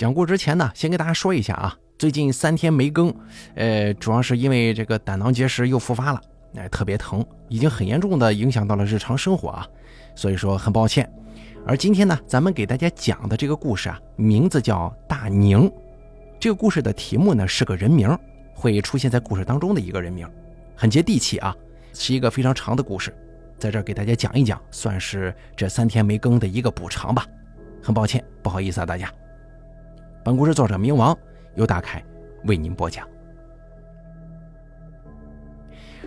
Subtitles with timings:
[0.00, 3.14] 讲故事之前呢，先给大家说一下啊，最近三天没更，
[3.54, 6.22] 呃，主要是因为这个胆囊结石又复发了，
[6.56, 9.68] 哎，特别疼，已经很严重的影响到了日常生活啊，
[10.14, 11.06] 所以说很抱歉。
[11.66, 15.70] 而今天呢，咱们给大家讲的这个故事啊，名字叫大宁。
[16.38, 18.08] 这个故事的题目呢是个人名，
[18.54, 20.26] 会出现在故事当中的一个人名，
[20.74, 21.54] 很接地气啊，
[21.92, 23.14] 是一个非常长的故事，
[23.58, 27.26] 在这儿给大家讲一讲，算是这三天没更的一个补偿吧。
[27.82, 29.06] 很抱歉，不好意思啊，大家。
[30.22, 31.16] 本故事作者冥王
[31.54, 32.04] 由大凯
[32.44, 33.08] 为您播讲。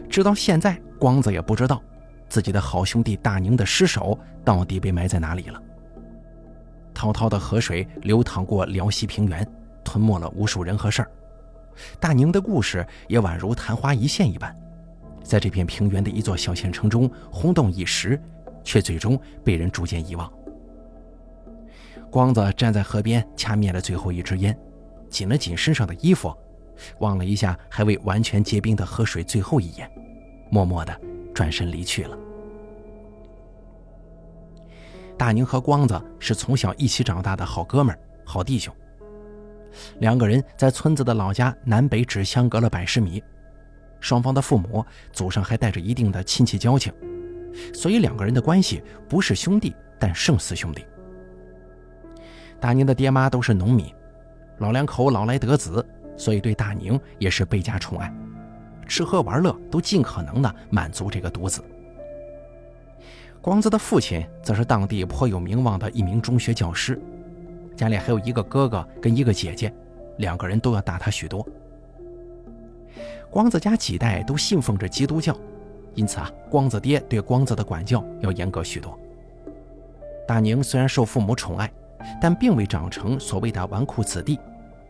[0.08, 1.82] 直到现在，光子也不知道
[2.30, 5.60] 自己的好兄弟大宁的尸首到底被埋在哪里了。
[6.94, 9.48] 滔滔的河水流淌过辽西平原，
[9.84, 11.10] 吞没了无数人和事儿。
[12.00, 14.56] 大宁的故事也宛如昙花一现一般，
[15.24, 18.22] 在这片平原的一座小县城中轰动一时，
[18.64, 20.32] 却最终被人逐渐遗忘。
[22.14, 24.56] 光子站在河边，掐灭了最后一支烟，
[25.10, 26.32] 紧了紧身上的衣服，
[27.00, 29.90] 望了一下还未完全结冰的河水最后一眼，
[30.52, 30.96] 默默地
[31.34, 32.16] 转身离去了。
[35.18, 38.72] 大宁和光子是从小一起长大的好哥们儿、好弟兄。
[39.98, 43.24] 两个人在村子的老家南北只相隔了百十米，
[44.00, 46.94] 双方的父母祖上还带着一定的亲戚交情，
[47.74, 50.86] 所以两个人的关系不是兄弟，但胜似兄弟。
[52.64, 53.94] 大宁的爹妈都是农民，
[54.60, 58.10] 老两口老来得子，所以对大宁也是倍加宠爱，
[58.88, 61.62] 吃喝玩乐都尽可能的满足这个独子。
[63.42, 66.98] 光子的父亲则是当地颇有名望的一名中学教师，
[67.76, 69.70] 家里还有一个哥哥跟一个姐姐，
[70.20, 71.46] 两个人都要大他许多。
[73.30, 75.38] 光子家几代都信奉着基督教，
[75.96, 78.98] 因此啊，光子爹对光子的管教要严格许多。
[80.26, 81.70] 大宁虽然受父母宠爱。
[82.22, 84.40] 但并未长成所谓的纨绔子弟，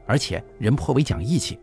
[0.05, 1.59] 而且人颇为讲义气。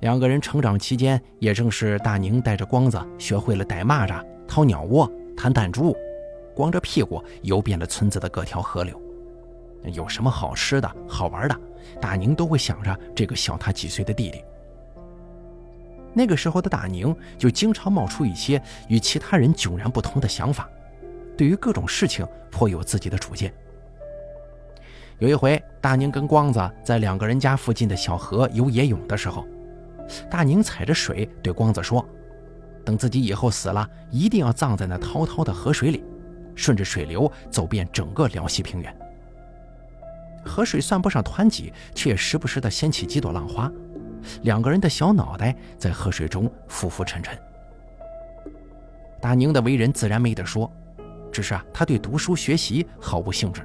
[0.00, 5.96] 两个人成长期间，也正是大宁带着光子学会了逮蚂蚱、掏鸟窝、弹弹珠，
[6.54, 9.00] 光着屁股游遍了村子的各条河流。
[9.92, 11.60] 有什么好吃的好玩的，
[12.00, 14.42] 大宁都会想着这个小他几岁的弟弟。
[16.14, 20.68] 那个时候的大宁就经常冒出一些与其他人迥然不同的想法，
[21.36, 23.54] 对于各种事情颇有自己的主见。
[25.22, 29.46] 有一回，大宁跟光子在两个人家附近的小河游野泳的时候，
[30.28, 32.04] 大宁踩着水对光子说
[32.84, 36.02] ：“等自己以后死了，一定要葬在那滔滔的河水里，
[36.56, 38.92] 顺着水流走遍整个辽西平原。”
[40.44, 43.70] 河水算不上湍急，却也时不时的掀起几朵浪花，
[44.42, 47.38] 两个人的小脑袋在河水中浮浮沉沉。
[49.20, 50.68] 大宁的为人自然没得说，
[51.30, 53.64] 只是啊，他对读书学习毫无兴致。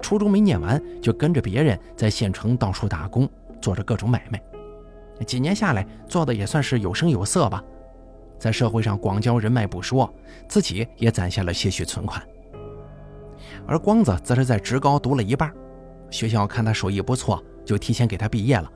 [0.00, 3.28] 初中没念完，就跟着别人在县城到处打工，
[3.60, 4.42] 做着各种买卖。
[5.26, 7.62] 几年下来，做的也算是有声有色吧，
[8.38, 10.12] 在社会上广交人脉不说，
[10.48, 12.22] 自己也攒下了些许存款。
[13.66, 15.52] 而光子则是在职高读了一半，
[16.10, 18.70] 学校看他手艺不错，就提前给他毕业了，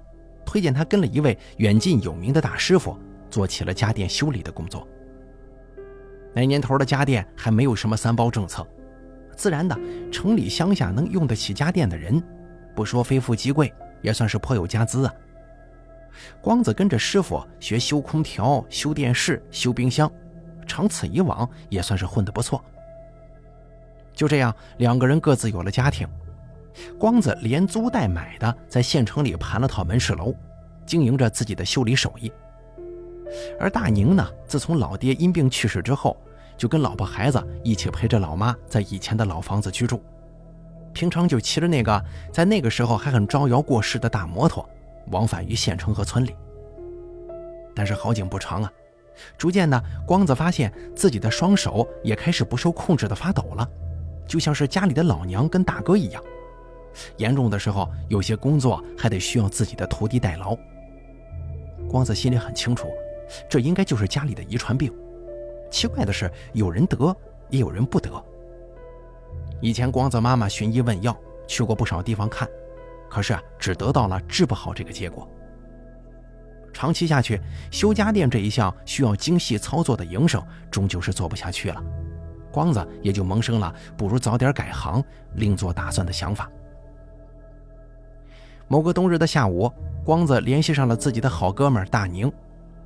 [0.44, 2.96] 推荐他跟了一位远近有名的大师傅，
[3.28, 4.88] 做起了家电修理的工作。
[6.34, 8.66] 那年头的家电还没有什么三包政策。
[9.40, 9.74] 自然的，
[10.12, 12.22] 城里乡下能用得起家电的人，
[12.76, 15.14] 不说非富即贵，也算是颇有家资啊。
[16.42, 20.12] 光子跟着师傅学修空调、修电视、修冰箱，
[20.66, 22.62] 长此以往也算是混得不错。
[24.12, 26.06] 就这样，两个人各自有了家庭。
[26.98, 30.34] 光子连租带买的在县城里盘了套门市楼，
[30.84, 32.30] 经营着自己的修理手艺。
[33.58, 36.14] 而大宁呢，自从老爹因病去世之后。
[36.60, 40.02] 就跟老婆孩子一起陪着老妈在以前的老房子居住，
[40.92, 44.68] 平常就骑着那个在那个时候还很招摇过市的大摩托，
[45.10, 46.36] 往返于县城和村里。
[47.74, 48.70] 但是好景不长啊，
[49.38, 53.66] 逐渐的，光子发现自己的双手也开始不受控制的发抖了，
[54.26, 56.22] 就像是家里的老娘跟大哥一样。
[57.16, 60.54] 严重的时候，有些工作还得需要自己的徒弟代劳。
[61.88, 62.86] 光子心里很清楚，
[63.48, 64.92] 这应该就是家里的遗传病。
[65.70, 67.16] 奇怪的是，有人得，
[67.48, 68.10] 也有人不得。
[69.60, 72.48] 以前光子妈妈寻医问药，去过不少地方看，
[73.08, 75.28] 可是啊，只得到了治不好这个结果。
[76.72, 77.40] 长期下去，
[77.70, 81.82] 修家电这一项需要精细操作的营生，终究是做不下去了。
[82.52, 85.02] 光子也就萌生了不如早点改行，
[85.34, 86.50] 另做打算的想法。
[88.66, 89.70] 某个冬日的下午，
[90.04, 92.32] 光子联系上了自己的好哥们大宁。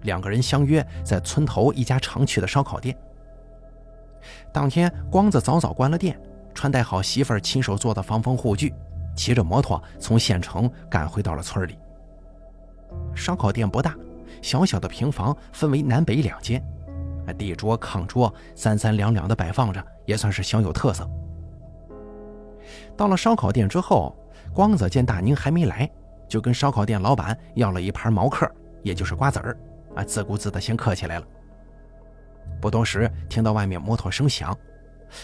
[0.04, 2.96] 两个人相约在村头一家常去的烧烤店。
[4.52, 6.18] 当天，光子早早关了店，
[6.54, 8.72] 穿戴好媳妇儿亲手做的防风护具，
[9.14, 11.76] 骑着摩托从县城赶回到了村里。
[13.14, 13.94] 烧烤店不大，
[14.40, 16.64] 小小的平房分为南北两间，
[17.36, 21.08] 地桌、炕桌三三两两的摆放着，也算是小有特色。
[22.96, 24.16] 到了烧烤店之后，
[24.52, 25.90] 光子见大宁还没来，
[26.28, 28.48] 就跟烧烤店老板要了一盘毛嗑，
[28.82, 29.58] 也就是瓜子儿，
[29.94, 31.26] 啊，自顾自的先嗑起来了。
[32.60, 34.56] 不多时，听到外面摩托声响，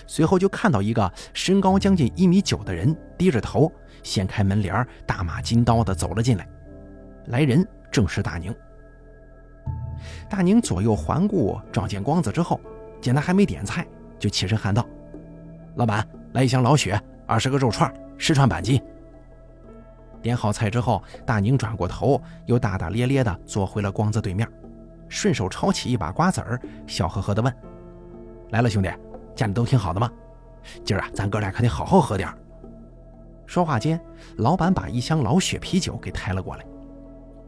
[0.06, 3.70] 随后就看到一个身高将近一米九的人低着头，
[4.02, 6.46] 掀开门帘，大马金刀的走了进来。
[7.26, 8.54] 来人正是大宁。
[10.28, 12.60] 大宁左右环顾，撞见光子之后，
[13.00, 13.86] 见他还没点菜，
[14.18, 14.86] 就起身喊道
[15.76, 18.82] ：“老板，来一箱老雪，二十个肉串，十串板筋。”
[20.22, 24.48] 点好菜之后，大宁转过头，又大大咧咧地坐回了光子对面，
[25.10, 27.54] 顺手抄起一把瓜子儿，笑呵呵地问
[28.48, 28.88] ：“来了，兄弟，
[29.34, 30.10] 家里都挺好的吗？
[30.84, 32.38] 今儿啊，咱哥俩可得好好喝点儿
[33.46, 34.00] 说话间，
[34.36, 36.64] 老板把一箱老雪啤酒给抬了过来。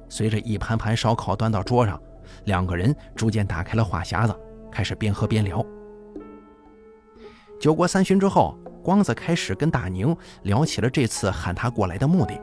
[0.09, 1.99] 随着一盘盘烧烤端到桌上，
[2.45, 4.35] 两个人逐渐打开了话匣子，
[4.71, 5.65] 开始边喝边聊。
[7.61, 12.37] 酒过三巡之后，光子开始跟大宁聊起了这次喊他过来的目的。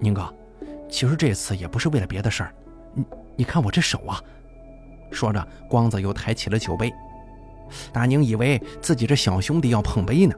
[0.00, 0.34] 宁哥，
[0.88, 2.54] 其实这次也不是为了别的事儿，
[3.38, 4.20] 你看我这手啊。
[5.10, 6.92] 说着，光子又抬起了酒杯。
[7.92, 10.34] 大宁以为自己这小兄弟要碰杯呢，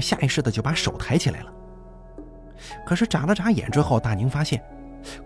[0.00, 1.52] 下意识的就把手抬起来了。
[2.86, 4.62] 可是眨了眨眼之后，大宁发现。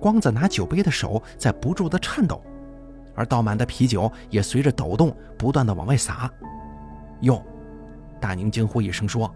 [0.00, 2.42] 光子拿酒杯的手在不住的颤抖，
[3.14, 6.28] 而倒满的啤酒也随着抖动不断的往外洒。
[7.20, 7.40] 哟，
[8.20, 9.32] 大宁惊呼一声说：“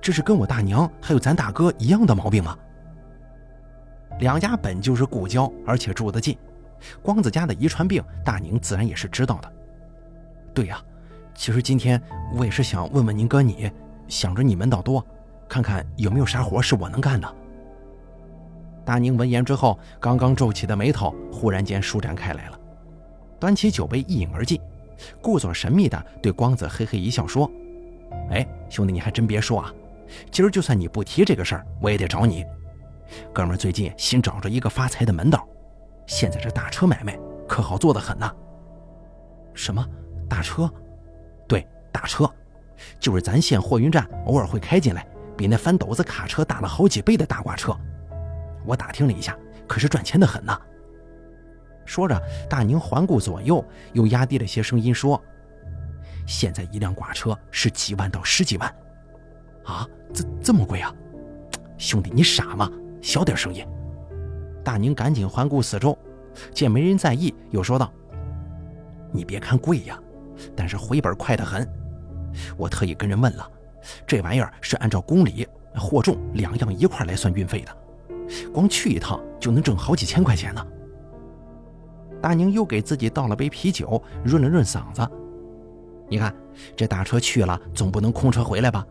[0.00, 2.56] 这是跟我大娘还有咱大哥一样的毛病吗？”
[4.18, 6.38] 两家本就是故交，而且住得近，
[7.02, 9.52] 光子家的遗传病，大宁自然也是知道的。
[10.52, 10.82] 对呀，
[11.34, 12.00] 其实今天
[12.36, 13.70] 我也是想问问宁哥，你
[14.08, 15.04] 想着你门道多，
[15.48, 17.34] 看看有没有啥活是我能干的。
[18.84, 22.60] 大宁闻言之后，刚刚皱起的眉头忽然间舒展开来了，
[23.40, 24.60] 端起酒杯一饮而尽，
[25.22, 27.50] 故作神秘的对光子嘿嘿一笑说
[28.30, 29.72] ：“哎，兄弟，你还真别说啊，
[30.30, 32.44] 今儿就算你不提这个事儿，我也得找你。
[33.32, 35.48] 哥们最近新找着一个发财的门道，
[36.06, 37.18] 现在这大车买卖
[37.48, 38.32] 可好做得很呐。
[39.54, 39.86] 什么
[40.28, 40.70] 大车？
[41.46, 42.28] 对，大车，
[42.98, 45.06] 就是咱县货运站偶尔会开进来，
[45.36, 47.76] 比那翻斗子卡车大了好几倍的大挂车。”
[48.66, 49.36] 我打听了一下，
[49.68, 50.58] 可是赚钱的很呐。
[51.84, 53.62] 说着，大宁环顾左右，
[53.92, 55.22] 又压低了些声音说
[56.26, 58.74] ：“现在一辆挂车是几万到十几万，
[59.64, 60.92] 啊，这这么贵啊！
[61.76, 62.70] 兄弟，你傻吗？
[63.02, 63.66] 小点声音。”
[64.64, 65.96] 大宁赶紧环顾四周，
[66.52, 67.92] 见没人在意，又说道
[69.12, 70.00] ：“你别看贵呀，
[70.56, 71.68] 但是回本快得很。
[72.56, 73.48] 我特意跟人问了，
[74.06, 75.46] 这玩意儿是按照公里、
[75.76, 77.76] 货重两样一块来算运费的。”
[78.54, 80.66] 光去一趟就能挣好几千块钱呢。
[82.22, 85.06] 大宁又给自己倒了杯啤酒，润了润嗓子。
[86.08, 86.34] 你看，
[86.74, 88.84] 这大车去了，总不能空车回来吧？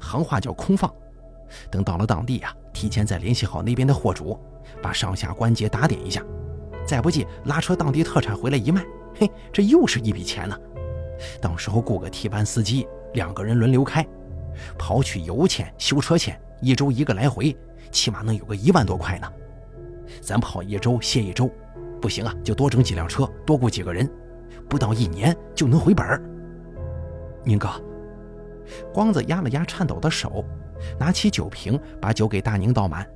[0.00, 0.90] 行话叫空放。
[1.70, 4.40] 等到了当地呀，提前再联系好那边的货主，
[4.82, 6.22] 把上下关节打点一下，
[6.86, 8.84] 再不济拉车当地特产回来一卖，
[9.18, 10.56] 嘿，这又是一笔钱呢。
[11.40, 14.06] 到时候雇个替班司机，两个人轮流开，
[14.78, 17.56] 刨去油钱、修车钱，一周一个来回。
[17.90, 19.26] 起码能有个一万多块呢，
[20.20, 21.50] 咱跑一周歇一周，
[22.02, 24.08] 不行啊，就多整几辆车，多雇几个人，
[24.68, 26.22] 不到一年就能回本儿。
[27.44, 27.70] 宁哥，
[28.92, 30.44] 光子压了压颤抖的手，
[31.00, 33.08] 拿起酒瓶把酒给大宁倒满。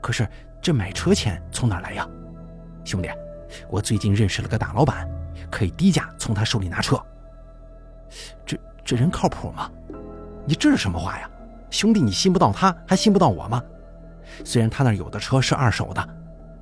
[0.00, 0.24] 可是
[0.66, 2.04] 这买车钱从哪来呀？
[2.84, 3.08] 兄弟，
[3.70, 5.08] 我最近认识了个大老板，
[5.48, 7.00] 可以低价从他手里拿车。
[8.44, 9.70] 这这人靠谱吗？
[10.44, 11.30] 你这是什么话呀？
[11.70, 13.62] 兄弟，你信不到他，还信不到我吗？
[14.44, 16.04] 虽然他那有的车是二手的，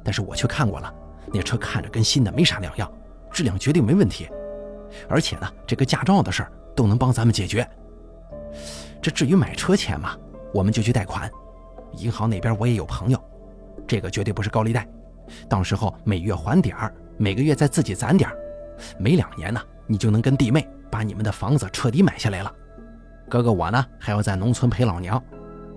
[0.05, 0.95] 但是我去看过了，
[1.33, 2.93] 那车看着跟新的没啥两样，
[3.31, 4.29] 质量绝对没问题。
[5.09, 7.67] 而且呢，这个驾照的事儿都能帮咱们解决。
[9.01, 10.15] 这至于买车钱嘛，
[10.53, 11.31] 我们就去贷款，
[11.97, 13.19] 银行那边我也有朋友，
[13.87, 14.87] 这个绝对不是高利贷，
[15.49, 18.37] 到时候每月还点儿，每个月再自己攒点儿，
[18.99, 22.53] 没两年呢，你就能跟弟妹把你们的房子彻底买下来了。
[23.29, 25.23] 哥哥我呢，还要在农村陪老娘，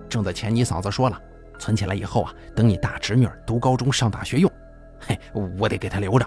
[0.10, 1.22] 挣的钱你嫂子说了。
[1.60, 4.52] 存起来以后啊，等你大侄女读高中上大学用，
[5.00, 5.20] 嘿，
[5.58, 6.26] 我得给她留着。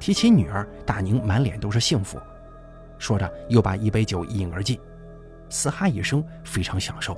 [0.00, 2.18] 提起女儿，大宁满脸都是幸福，
[2.98, 4.76] 说着又把一杯酒一饮而尽，
[5.48, 7.16] 嘶哈一声，非常享受。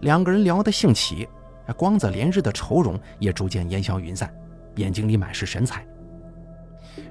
[0.00, 1.28] 两个人聊得兴起，
[1.72, 4.32] 光子连日的愁容也逐渐烟消云散，
[4.76, 5.86] 眼睛里满是神采。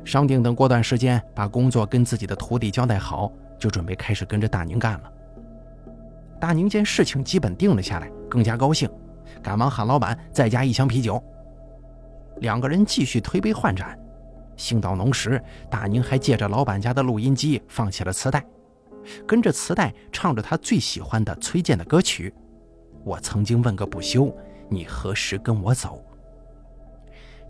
[0.06, 5.12] 商定等过段时间把工作跟自己的徒弟交代好，就准备开始跟着大宁干了。
[6.40, 8.90] 大宁见事情基本定了下来，更加高兴，
[9.42, 11.22] 赶忙喊老板再加一箱啤酒。
[12.38, 13.98] 两个人继续推杯换盏，
[14.58, 18.46] 兴到浓时，大宁还借着老板家的录音机放起了磁带，
[19.26, 22.34] 跟着磁带唱着他最喜欢的崔健的歌曲。
[23.04, 24.34] 我曾经问个不休，
[24.70, 26.04] 你何时跟我走？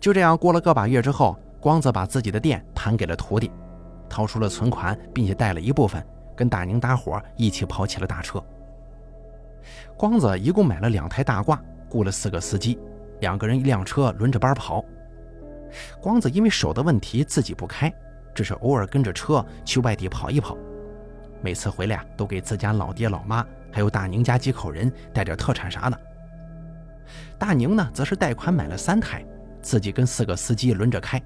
[0.00, 3.50] 就这样过了个把月之后，光子把自己的店盘给了徒弟，
[4.08, 6.04] 掏出了存款，并且带了一部分，
[6.36, 8.42] 跟大宁搭伙一起跑起了大车。
[9.96, 12.78] 光子一共买了两台大挂，雇了四个司机，
[13.20, 14.84] 两个人一辆车轮着班跑。
[16.00, 17.92] 光子因为手的问题自己不开，
[18.34, 20.56] 只是偶尔跟着车去外地跑一跑。
[21.40, 23.46] 每次回来啊，都给自家老爹老妈。
[23.74, 26.00] 还有大宁家几口人带点特产啥的。
[27.36, 29.26] 大宁呢，则是贷款买了三台，
[29.60, 31.20] 自己跟四个司机轮着开。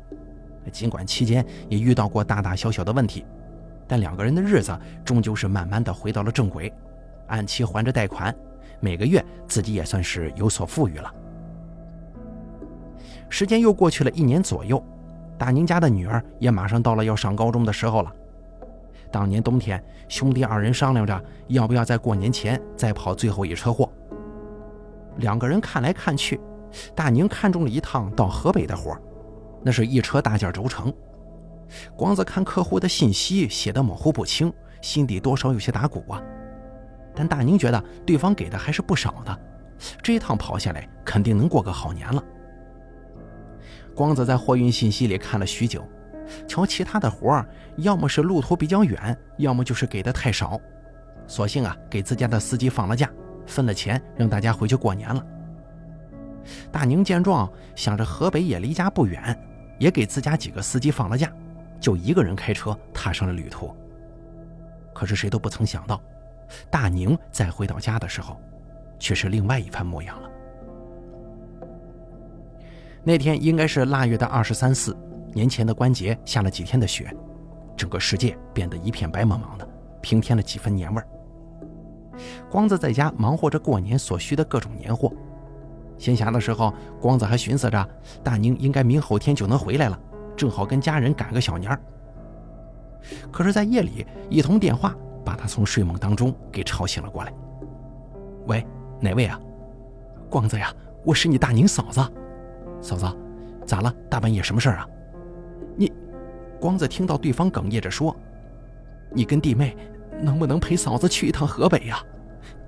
[0.72, 3.26] 尽管期间也遇到过大大小小的问题，
[3.86, 4.74] 但两个人的日子
[5.04, 6.72] 终究是慢慢的回到了正轨，
[7.26, 8.34] 按期还着贷款，
[8.80, 11.12] 每个月自己也算是有所富裕了。
[13.28, 14.82] 时间又过去了一年左右，
[15.36, 18.10] 大宁家的女儿也马上到了要上高中的时候了。
[19.10, 23.90] 当年冬天，兄弟二人商量着要不要在过年前再跑最后一车货。
[25.16, 26.40] 两个人看来看去，
[26.94, 28.96] 大宁看中了一趟到河北的活，
[29.62, 30.92] 那是一车大件轴承。
[31.96, 36.22] 光子看客户的信息写的模糊不清，心底多少有些打鼓啊。
[37.14, 39.38] 但大宁觉得对方给的还是不少的，
[40.02, 42.22] 这一趟跑下来肯定能过个好年了。
[43.94, 45.82] 光子在货运信息里看了许久。
[46.46, 50.60] 瞧其他的活儿，要么是路途比较远，要么就是给的太少，
[51.26, 53.10] 索性啊给自家的司机放了假，
[53.46, 55.24] 分了钱，让大家回去过年了。
[56.72, 59.38] 大宁见状，想着河北也离家不远，
[59.78, 61.30] 也给自家几个司机放了假，
[61.80, 63.74] 就一个人开车踏上了旅途。
[64.94, 66.00] 可是谁都不曾想到，
[66.70, 68.40] 大宁再回到家的时候，
[68.98, 70.30] 却是另外一番模样了。
[73.04, 74.96] 那天应该是腊月的二十三四。
[75.32, 77.14] 年前的关节下了几天的雪，
[77.76, 79.68] 整个世界变得一片白茫茫的，
[80.00, 81.06] 平添了几分年味儿。
[82.50, 85.12] 光子在家忙活着过年所需的各种年货，
[85.98, 87.88] 闲暇的时候，光子还寻思着
[88.24, 89.98] 大宁应该明后天就能回来了，
[90.36, 91.80] 正好跟家人赶个小年儿。
[93.30, 94.94] 可是，在夜里，一通电话
[95.24, 97.32] 把他从睡梦当中给吵醒了过来。
[98.46, 98.66] “喂，
[99.00, 99.38] 哪位啊？
[100.28, 102.00] 光子呀，我是你大宁嫂子。
[102.82, 103.06] 嫂子，
[103.64, 103.94] 咋了？
[104.10, 104.88] 大半夜什么事儿啊？”
[106.60, 108.14] 光子听到对方哽咽着说
[109.12, 109.76] ：“你跟弟妹
[110.20, 112.02] 能不能陪嫂子去一趟河北呀？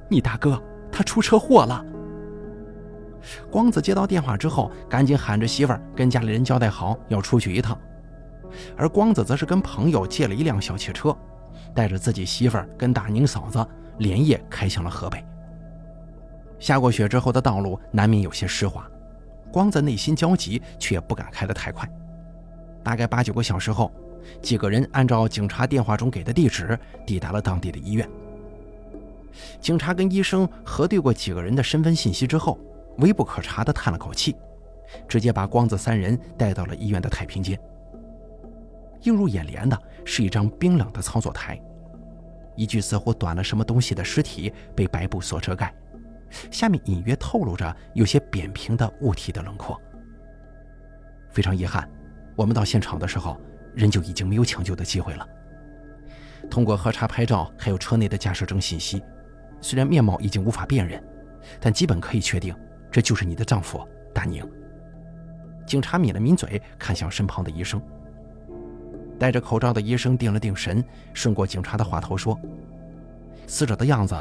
[0.09, 1.85] 你大哥他出车祸了。”
[3.51, 7.79] 光子接到电话之后，赶紧喊着媳妇儿跟家里人交代好要出去一趟，
[8.77, 11.15] 而光子则是跟朋友借了一辆小汽车，
[11.75, 13.65] 带着自己媳妇儿跟大宁嫂子
[13.99, 15.23] 连夜开向了河北。
[16.59, 18.89] 下过雪之后的道路难免有些湿滑，
[19.53, 21.87] 光子内心焦急，却也不敢开得太快。
[22.83, 23.93] 大概八九个小时后，
[24.43, 28.09] 几个人按照警察电话中给的地址抵达了当地的医院。
[29.61, 32.59] 警察跟医生核对过几个人的身份信息之后，
[32.99, 34.35] 微不可察地叹了口气，
[35.07, 37.59] 直接把光子三人带到了医院的太平间。
[39.03, 41.59] 映入眼帘的是一张冰冷的操作台，
[42.57, 45.73] 一具似乎短了什么东西的尸体被白布所遮盖，
[46.51, 49.81] 下面隐约透露着有些扁平的物体的轮廓。
[51.31, 51.89] 非常遗憾。
[52.41, 53.39] 我们到现场的时候，
[53.75, 55.29] 人就已经没有抢救的机会了。
[56.51, 59.03] 通过核查拍照，还有车内的驾驶证信息，
[59.61, 61.05] 虽然面貌已经无法辨认，
[61.61, 62.57] 但基本可以确定
[62.91, 64.43] 这就是你的丈夫大宁。
[65.67, 67.79] 警察抿了抿嘴，看向身旁的医生。
[69.19, 70.83] 戴着口罩的医生定了定神，
[71.13, 72.41] 顺过警察的话头说
[73.47, 74.15] ：“死者的样子，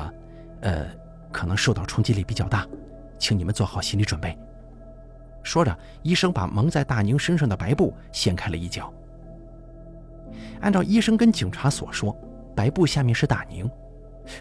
[0.59, 0.87] 呃，
[1.31, 2.67] 可能受到冲击力比较大，
[3.17, 4.37] 请你们做好心理准备。”
[5.43, 8.93] 说着，医生把蒙在大宁身上的白布掀开了一角。
[10.61, 12.15] 按照医生跟警察所说，
[12.55, 13.69] 白布下面是大宁。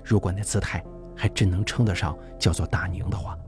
[0.05, 0.85] 如果那姿态
[1.17, 3.38] 还真能称得上叫做大宁的话，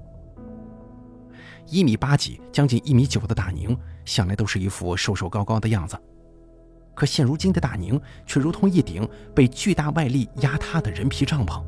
[1.67, 5.99] 一米八几、将近一米九的大宁，向来都是一副瘦瘦高高的样子。
[6.95, 11.63] 可现如今的大宁，却如同一顶被巨大外力压塌的人皮帐篷，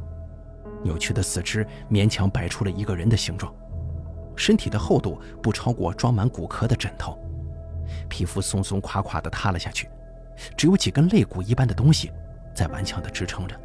[0.82, 3.52] 扭曲的四肢勉强摆出了一个人的形状。
[4.36, 7.18] 身体的厚度不超过装满骨壳的枕头，
[8.08, 9.88] 皮肤松松垮垮地塌了下去，
[10.56, 12.10] 只有几根肋骨一般的东西
[12.54, 13.58] 在顽强地支撑着。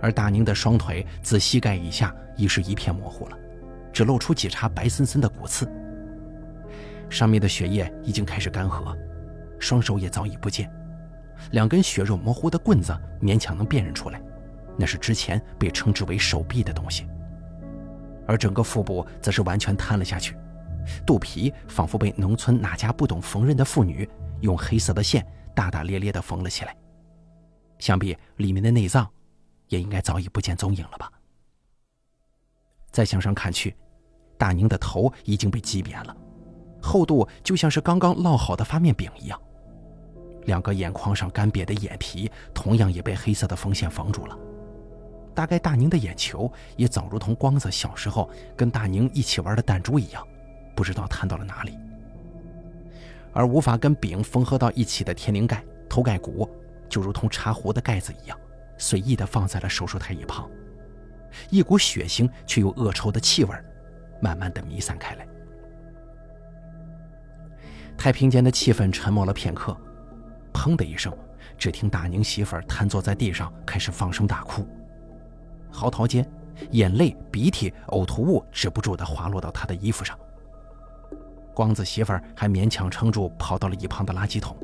[0.00, 3.36] 而大宁的双腿自膝盖以下已是一片模糊了，
[3.92, 5.68] 只露出几茬白森森的骨刺，
[7.10, 8.96] 上面的血液已经开始干涸，
[9.58, 10.70] 双手也早已不见，
[11.50, 14.22] 两根血肉模糊的棍子勉强能辨认出来，
[14.78, 17.08] 那是之前被称之为手臂的东西，
[18.28, 20.36] 而整个腹部则是完全瘫了下去，
[21.06, 24.06] 肚皮仿佛被农村哪家不懂缝纫的妇女
[24.42, 26.76] 用黑色的线大大咧咧地缝了起来，
[27.78, 29.08] 想必里面的内脏
[29.68, 31.10] 也应该早已不见踪影了吧。
[32.92, 33.74] 再向上看去，
[34.36, 36.14] 大宁的头已经被击扁了，
[36.82, 39.40] 厚度就像是刚刚烙好的发面饼一样，
[40.44, 44.38] 两个眼眶上干瘪的眼皮同样也被黑色的缝线缝住了。
[45.38, 50.26] 大概大宁的眼球也早如同光子小时候跟大宁一起玩的弹珠一样，
[50.74, 51.78] 不知道弹到了哪里。
[53.32, 56.50] 而无法跟饼缝合到一起的天灵盖头盖骨，
[56.88, 58.36] 就如同茶壶的盖子一样，
[58.78, 60.50] 随意地放在了手术台一旁。
[61.50, 63.54] 一股血腥却又恶臭的气味，
[64.20, 65.28] 慢慢地弥散开来。
[67.96, 69.76] 太平间的气氛沉默了片刻，
[70.52, 71.16] 砰的一声，
[71.56, 74.66] 只听大宁媳妇瘫坐在地上，开始放声大哭。
[75.70, 76.28] 嚎啕间，
[76.70, 80.18] 眼泪、鼻涕、呕吐物止不住地滑落到他的衣服上。
[81.54, 84.56] 光子媳妇儿还勉强撑住，跑到了一旁的垃圾桶，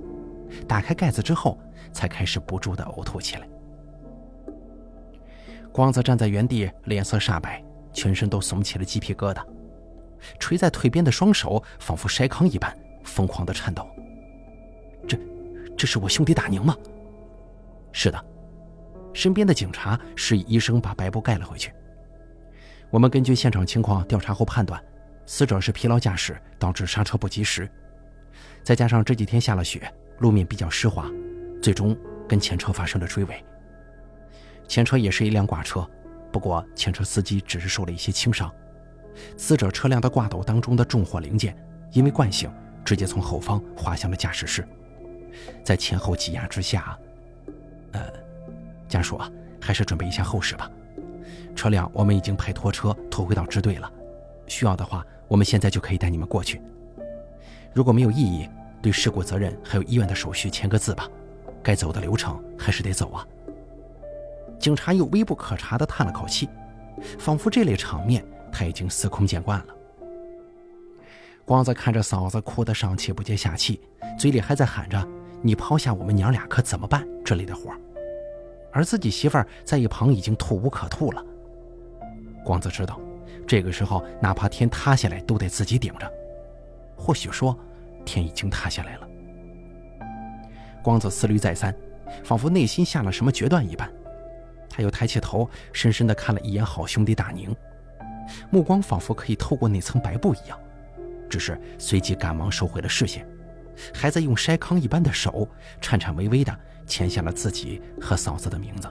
[0.69, 1.59] 打开盖子之后，
[1.93, 3.49] 才开始不住地呕吐起来。
[5.73, 7.61] 光子站在原地，脸色煞白，
[7.93, 9.45] 全身都耸起了鸡皮疙瘩，
[10.39, 13.85] 垂在腿边的双手仿佛筛糠一般，疯狂地颤抖。
[15.09, 15.19] 这，
[15.77, 16.77] 这是我兄弟大宁吗？
[17.91, 18.25] 是的。
[19.15, 21.73] 身边的警察示意医生把白布盖了回去。
[22.91, 24.83] 我们根据现场情况调查后判断，
[25.25, 27.71] 死者是疲劳驾驶导致刹车不及时，
[28.63, 31.11] 再加上这几天下了雪，路面比较湿滑，
[31.63, 31.97] 最终
[32.29, 33.43] 跟前车发生了追尾。
[34.69, 35.89] 前车也是一辆挂车，
[36.33, 38.53] 不过前车司机只是受了一些轻伤。
[39.37, 41.57] 死者车辆的挂斗当中的重货零件，
[41.93, 42.53] 因为惯性
[42.85, 44.67] 直接从后方滑向了驾驶室，
[45.63, 46.99] 在前后挤压之下，
[47.93, 48.24] 呃。
[48.89, 50.71] 家属啊，还是准备一下后事吧。
[51.55, 53.91] 车辆我们已经派拖车拖回到支队了，
[54.47, 56.61] 需要的话，我们现在就可以带你们过去。
[57.73, 58.49] 如果没有异议，
[58.83, 61.09] 对事故责任还有医院的手续签个字吧。
[61.63, 63.27] 该走的流程还是得走啊。
[64.59, 66.49] 警察又微不可察地叹了口气，
[67.19, 69.67] 仿佛这类场面他已经司空见惯了。
[71.45, 73.81] 光子看着嫂子哭得上气不接下气，
[74.19, 75.07] 嘴里还在喊着
[75.43, 77.79] “你抛下我们娘俩可怎么办”之类的活儿。
[78.75, 81.25] 而自己媳妇儿在一旁已经吐无可吐了。
[82.45, 83.01] 光子知道，
[83.47, 86.13] 这个时候哪怕天塌下来都得自己顶着。
[86.97, 87.57] 或许说，
[88.05, 89.09] 天已经塌下来了。
[90.83, 91.73] 光子思虑再三，
[92.25, 93.91] 仿佛内心下了什么决断一般。
[94.69, 97.55] 他又抬起头，深深地看了一眼好兄弟大宁，
[98.51, 100.59] 目光仿佛可以透过那层白布一样，
[101.31, 103.25] 只是随即赶忙收回了视线，
[103.95, 105.49] 还在用筛糠一般的手
[105.81, 106.53] 颤颤巍巍地。
[106.87, 108.89] 签下了自己和嫂子的名字。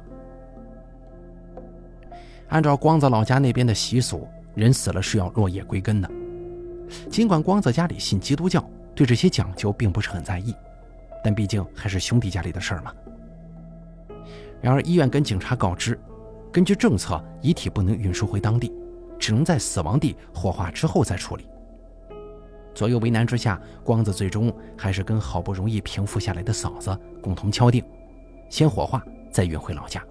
[2.49, 6.10] 按照光子老家那边的习俗，人死了是要落叶归根的。
[7.10, 10.53] 尽管光子家里信基督教，对这些讲究并不是很在意，
[11.23, 12.93] 但毕竟还是兄弟家里的事儿嘛。
[14.62, 15.99] 然而医院跟警察告知，
[16.51, 18.71] 根据政策，遗体不能运输回当地，
[19.17, 21.47] 只能在死亡地火化之后再处理。
[22.73, 27.83] 左右为难之下，光子最终还是跟好不容易平复下来的嫂子共同敲定，
[28.49, 30.03] 先火化，再运回老家。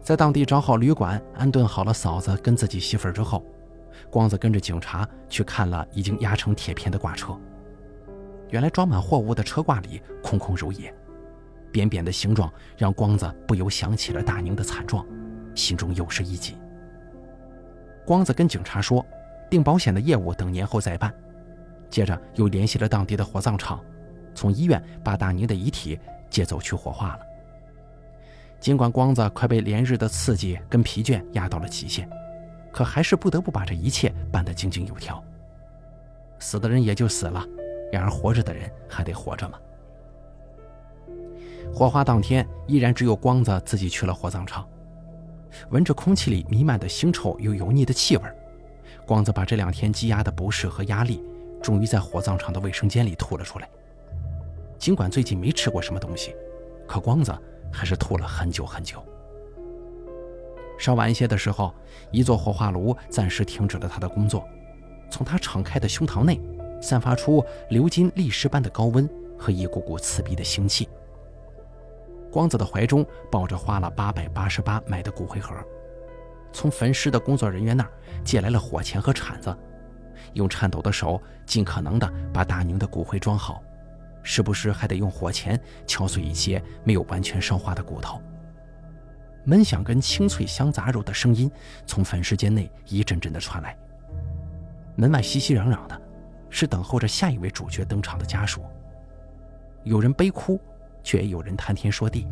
[0.00, 3.44] 在当地找好旅馆，安顿好了嫂子跟自己媳妇儿之后，
[4.10, 7.38] 光子跟着警察去看了已经压成铁片的挂车。
[8.48, 10.92] 原来装满货物的车挂里空空如也，
[11.70, 15.06] 扁扁的形状让光子不由想起了大宁的惨状，
[15.54, 16.56] 心中又是一紧。
[18.06, 19.04] 光子跟警察说。
[19.52, 21.12] 订保险的业务等年后再办。
[21.90, 23.84] 接着又联系了当地的火葬场，
[24.34, 27.18] 从医院把大宁的遗体接走去火化了。
[28.58, 32.08] 尽管光子快被连日的刺激跟疲倦压到了极限，
[32.72, 35.22] 可还是不得不把这一切办得井井有条。
[36.38, 37.46] 死的人也就死了，
[37.92, 39.58] 然而活着的人还得活着嘛。
[41.74, 44.66] 火化当天，依然只有光子自己去了火葬场，
[45.68, 48.22] 闻着空气里弥漫的腥臭又油腻的气味。
[49.12, 51.22] 光子把这两天积压的不适和压力，
[51.62, 53.68] 终于在火葬场的卫生间里吐了出来。
[54.78, 56.34] 尽管最近没吃过什么东西，
[56.88, 57.30] 可光子
[57.70, 59.04] 还是吐了很久很久。
[60.78, 61.74] 稍晚一些的时候，
[62.10, 64.48] 一座火化炉暂时停止了他的工作，
[65.10, 66.40] 从他敞开的胸膛内
[66.80, 69.06] 散发出流金砾石般的高温
[69.38, 70.88] 和一股股刺鼻的腥气。
[72.30, 75.54] 光子的怀中抱着花了八百八十八买的骨灰盒。
[76.54, 77.90] 从焚尸的工作人员那儿
[78.24, 79.56] 借来了火钳和铲子，
[80.34, 83.62] 用颤抖的手尽可能的把大宁的骨灰装好，
[84.22, 88.20] 时不时还得用火钳敲碎一些没有完全烧化的骨头。
[89.44, 91.50] 门响跟清脆香杂肉的声音
[91.84, 93.76] 从粉饰间内一阵阵的传来。
[94.94, 96.00] 门外熙熙攘攘的，
[96.48, 98.62] 是等候着下一位主角登场的家属。
[99.82, 100.60] 有人悲哭，
[101.02, 102.28] 却也有人谈天说地。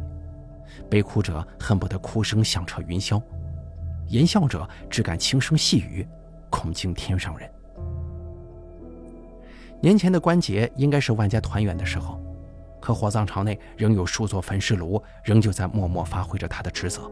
[0.89, 3.21] 悲哭者恨不得哭声响彻云霄，
[4.11, 6.07] 言笑者只敢轻声细语，
[6.51, 7.49] 恐惊天上人。
[9.81, 12.21] 年前的关节应该是万家团圆的时候，
[12.81, 17.09] 可火葬场内仍有数座焚尸炉，仍旧在默默发挥着他的职责，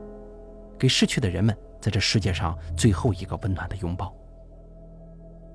[0.77, 4.13] 给逝去的人们在这世界上最后一个温暖的拥抱。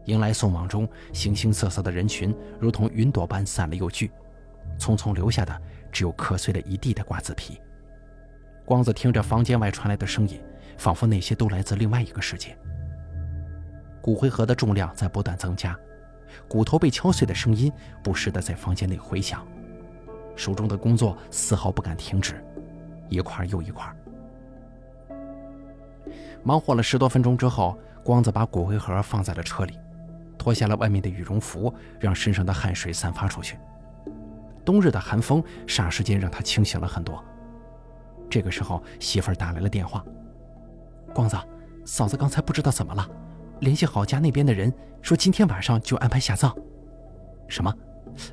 [0.06, 4.10] 迎来送往中，形形色色的人群如同云朵般散了又聚，
[4.80, 7.60] 匆匆留下的只有磕碎了一地的瓜子皮。
[8.64, 10.42] 光子听着房间外传来的声音，
[10.78, 12.58] 仿佛那些都来自另外一个世界。
[14.02, 15.78] 骨灰盒的重量在不断增加。
[16.48, 17.72] 骨头被敲碎的声音
[18.04, 19.46] 不时地在房间内回响，
[20.36, 22.44] 手中的工作丝毫不敢停止，
[23.08, 23.86] 一块又一块。
[26.42, 29.80] 忙活了十多分钟之后，光子把骨灰盒放在了车里，
[30.38, 33.58] 脱下了外面的羽绒服，让身上的汗水散发出去。
[34.66, 37.24] 冬日的寒风霎时间让他清醒了很多。
[38.30, 40.04] 这个时候，媳妇儿打来了电话
[41.14, 41.38] ：“光子，
[41.86, 43.08] 嫂子刚才不知道怎么了。”
[43.62, 46.54] 联系好家那边的人，说今天晚上就安排下葬。
[47.48, 47.74] 什么？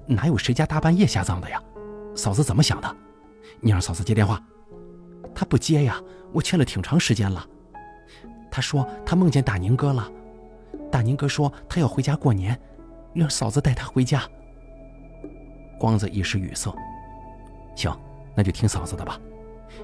[0.07, 1.63] 哪有谁家大半夜下葬的呀？
[2.17, 2.97] 嫂子怎么想的？
[3.61, 4.43] 你让嫂子接电话。
[5.33, 6.01] 他不接呀，
[6.33, 7.47] 我劝了挺长时间了。
[8.51, 10.11] 他说他梦见大宁哥了。
[10.91, 12.59] 大宁哥说他要回家过年，
[13.15, 14.23] 让嫂子带他回家。
[15.79, 16.75] 光子一时语塞。
[17.77, 17.97] 行，
[18.35, 19.17] 那就听嫂子的吧。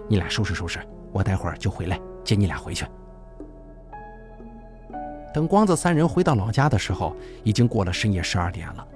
[0.08, 0.80] 你俩收拾收拾，
[1.12, 2.84] 我待会儿就回来接你俩回去。
[5.32, 8.86] 等光子三人回到老家的时候，已经过了深夜十二点了。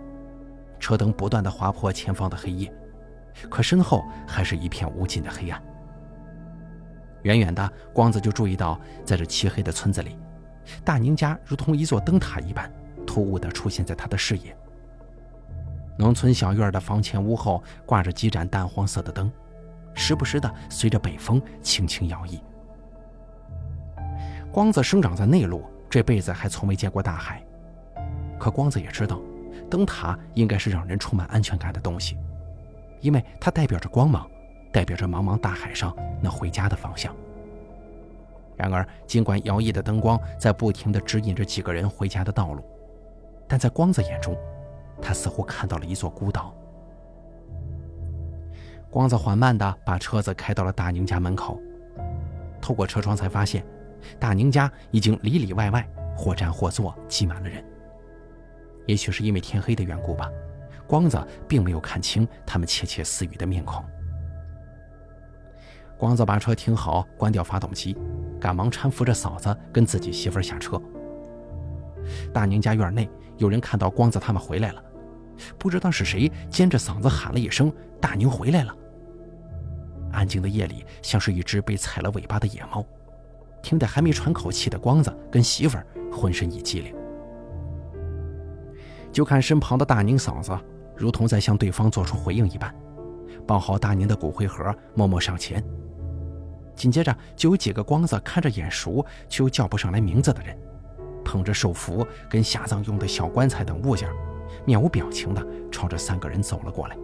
[0.78, 2.72] 车灯不断的划破前方的黑夜，
[3.48, 5.62] 可身后还是一片无尽的黑暗。
[7.22, 10.16] 远远的，光子就注意到，在这漆黑的村子里，
[10.82, 12.72] 大宁家如同一座灯塔一般，
[13.06, 14.56] 突兀地出现在他的视野。
[15.98, 19.30] 农村小院的房前屋后挂着几盏淡黄色的灯，
[19.94, 22.40] 时不时的随着北风轻轻摇曳。
[24.52, 25.64] 光子生长在内陆。
[25.88, 27.44] 这辈子还从未见过大海，
[28.38, 29.20] 可光子也知道，
[29.68, 32.16] 灯塔应该是让人充满安全感的东西，
[33.00, 34.30] 因为它代表着光芒，
[34.72, 37.12] 代表着茫茫大海上那回家的方向。
[38.56, 42.62] 然而，尽管摇曳的灯光在不停地指引着几个人回家的道路，
[43.48, 44.36] 但在光子眼中，
[45.02, 46.54] 他似乎看到了一座孤岛。
[48.92, 51.60] 光子缓慢地把车子开到了大宁家门口，
[52.60, 53.66] 透过车窗才发现。
[54.18, 57.64] 大宁家已经里里外外或站或坐，挤满了人。
[58.86, 60.28] 也许是因为天黑的缘故吧，
[60.86, 63.84] 光子并没有看清他们窃窃私语的面孔。
[65.96, 67.96] 光子把车停好，关掉发动机，
[68.40, 70.80] 赶忙搀扶着嫂子跟自己媳妇下车。
[72.32, 74.82] 大宁家院内有人看到光子他们回来了，
[75.58, 78.74] 不知道是谁尖着嗓子喊了一声：“大宁回来了！”
[80.10, 82.84] 安静的夜里，像是一只被踩了尾巴的野猫。
[83.62, 86.94] 听得还没喘口气的光子跟媳妇儿浑身一激灵，
[89.12, 90.56] 就看身旁的大宁嫂子
[90.96, 92.74] 如同在向对方做出回应一般，
[93.46, 95.62] 抱好大宁的骨灰盒，默默上前。
[96.74, 100.56] 紧接着就有几个光子看着眼熟却又叫不上来名字的人，
[101.24, 104.08] 捧着寿符跟下葬用的小棺材等物件，
[104.64, 106.96] 面无表情的朝着三个人走了过来。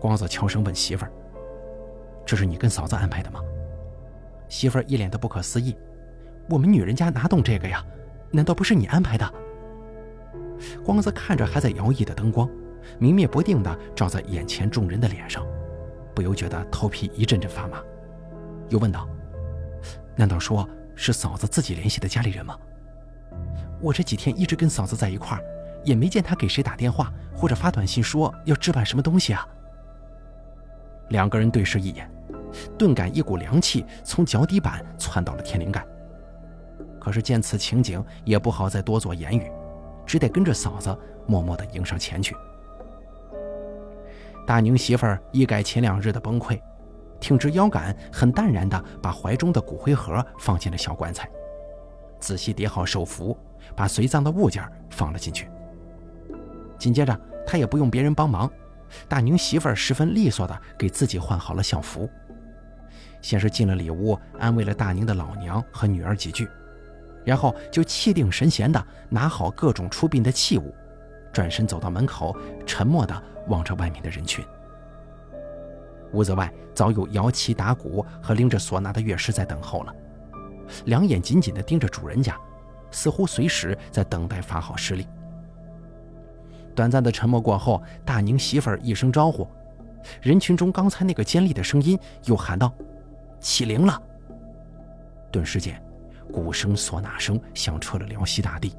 [0.00, 1.12] 光子悄声问媳妇儿
[2.24, 3.40] ：“这是你跟嫂子安排的吗？”
[4.48, 5.76] 媳妇儿一脸的不可思议
[6.48, 7.84] ：“我们女人家哪懂这个呀？
[8.30, 9.30] 难道不是你安排的？”
[10.84, 12.48] 光子看着还在摇曳的灯光，
[12.98, 15.44] 明灭不定的照在眼前众人的脸上，
[16.14, 17.82] 不由觉得头皮一阵阵发麻，
[18.68, 19.08] 又问道
[20.16, 22.56] ：“难道说是嫂子自己联系的家里人吗？
[23.80, 25.44] 我这几天一直跟嫂子在一块儿，
[25.84, 29.46] 也没见她给谁打电话或者发短信说要置办什么东西啊。”
[31.10, 32.10] 两个人对视一眼。
[32.78, 35.84] 顿感一股凉气从脚底板窜到了天灵盖，
[37.00, 39.50] 可是见此情景，也不好再多做言语，
[40.04, 42.34] 只得跟着嫂子默默地迎上前去。
[44.46, 46.60] 大宁媳妇儿一改前两日的崩溃，
[47.18, 51.28] 挺直腰杆，很淡然地把怀中的骨灰盒放进了小棺材，
[52.20, 53.36] 仔细叠好寿符，
[53.74, 55.48] 把随葬的物件放了进去。
[56.78, 58.48] 紧接着，他也不用别人帮忙，
[59.08, 62.08] 大宁媳妇儿十分利索地给自己换好了校服。
[63.26, 66.48] 先是进了里屋，安慰了大宁的老娘和女儿几句，
[67.24, 70.72] 然后就气定神闲地拿好各种出殡的器物，
[71.32, 74.44] 转身走到门口，沉默地望着外面的人群。
[76.12, 79.92] 屋子外早有摇旗打鼓和拎着唢呐的乐师在等候了，
[80.84, 82.36] 两眼紧紧地盯着主人家，
[82.92, 85.04] 似乎随时在等待发号施令。
[86.76, 89.48] 短暂的沉默过后，大宁媳妇儿一声招呼，
[90.22, 92.72] 人群中刚才那个尖利的声音又喊道
[93.46, 94.02] ：“起灵了！”
[95.30, 95.80] 顿时间，
[96.32, 98.76] 鼓声、唢呐声响彻了辽西大地，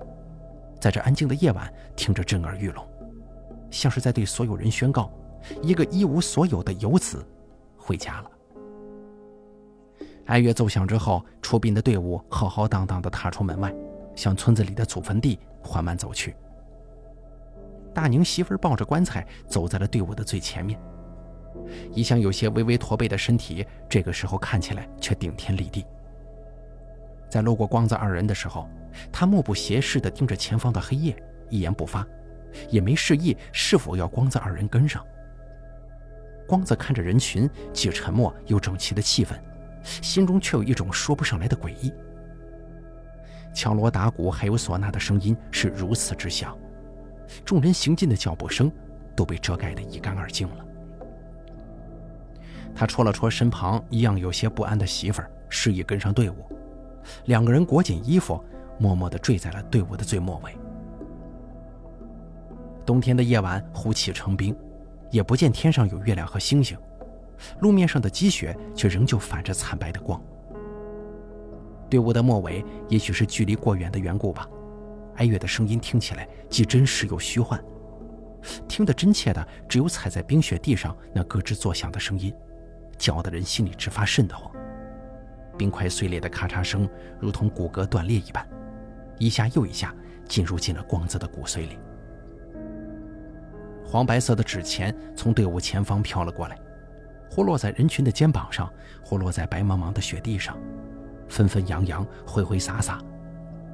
[0.78, 2.86] 在这安静的夜晚，听着震耳欲聋，
[3.72, 5.10] 像是在对所有人宣告：
[5.62, 7.26] 一个一无所有的游子
[7.78, 8.32] 回家了。
[10.26, 13.74] 哀乐奏响之后，出殡的队伍浩浩荡荡地踏出门外，
[14.16, 16.36] 向村子里的祖坟地缓慢走去。
[17.94, 20.78] 大宁媳妇抱着棺材走在了队伍的最前面，
[21.94, 25.86] 一向有些微微驼背的身体，这个时候看起来却顶天立地。
[27.30, 28.70] 在路过光子二人的时候，
[29.12, 31.16] 他目不斜视地盯着前方的黑夜，
[31.50, 32.08] 一言不发，
[32.70, 35.06] 也没示意是否要光子二人跟上。
[36.48, 39.32] 光子看着人群，既沉默又整齐的气氛，
[39.84, 41.92] 心中却有一种说不上来的诡异。
[43.54, 46.58] 敲锣打鼓还有唢呐的声音是如此之响。
[47.44, 48.72] 众人行进的脚步声
[49.16, 50.66] 都被遮盖得一干二净了。
[52.78, 56.36] 他戳了戳身旁一样有些不安的媳妇儿，示意跟上队伍。
[57.26, 58.40] 两个人裹紧衣服，
[58.78, 60.56] 默默地坠在了队伍的最末尾。
[62.86, 64.56] 冬天的夜晚，呼气成冰，
[65.10, 66.78] 也不见天上有月亮和星星，
[67.62, 70.22] 路面上的积雪却仍旧反着惨白的光。
[71.90, 74.48] 队伍的末尾，也许是距离过远的缘故吧。
[75.16, 77.60] 哀乐的声音听起来既真实又虚幻，
[78.68, 82.32] 听得真切的只有踩在冰雪地上那咯吱作响的声音，
[82.98, 84.52] 叫得人心里直发瘆得慌。
[85.58, 86.88] 冰块碎裂的咔嚓声
[87.20, 88.48] 如同骨骼断裂一般，
[89.18, 89.94] 一下又一下
[90.28, 91.80] 进入进了光子的骨髓里。
[93.84, 96.58] 黄白色的纸钱从队伍前方飘了过来，
[97.30, 98.72] 或落在人群的肩膀上，
[99.04, 100.58] 或落在白茫茫的雪地上，
[101.30, 103.02] 纷纷扬扬，挥挥洒洒。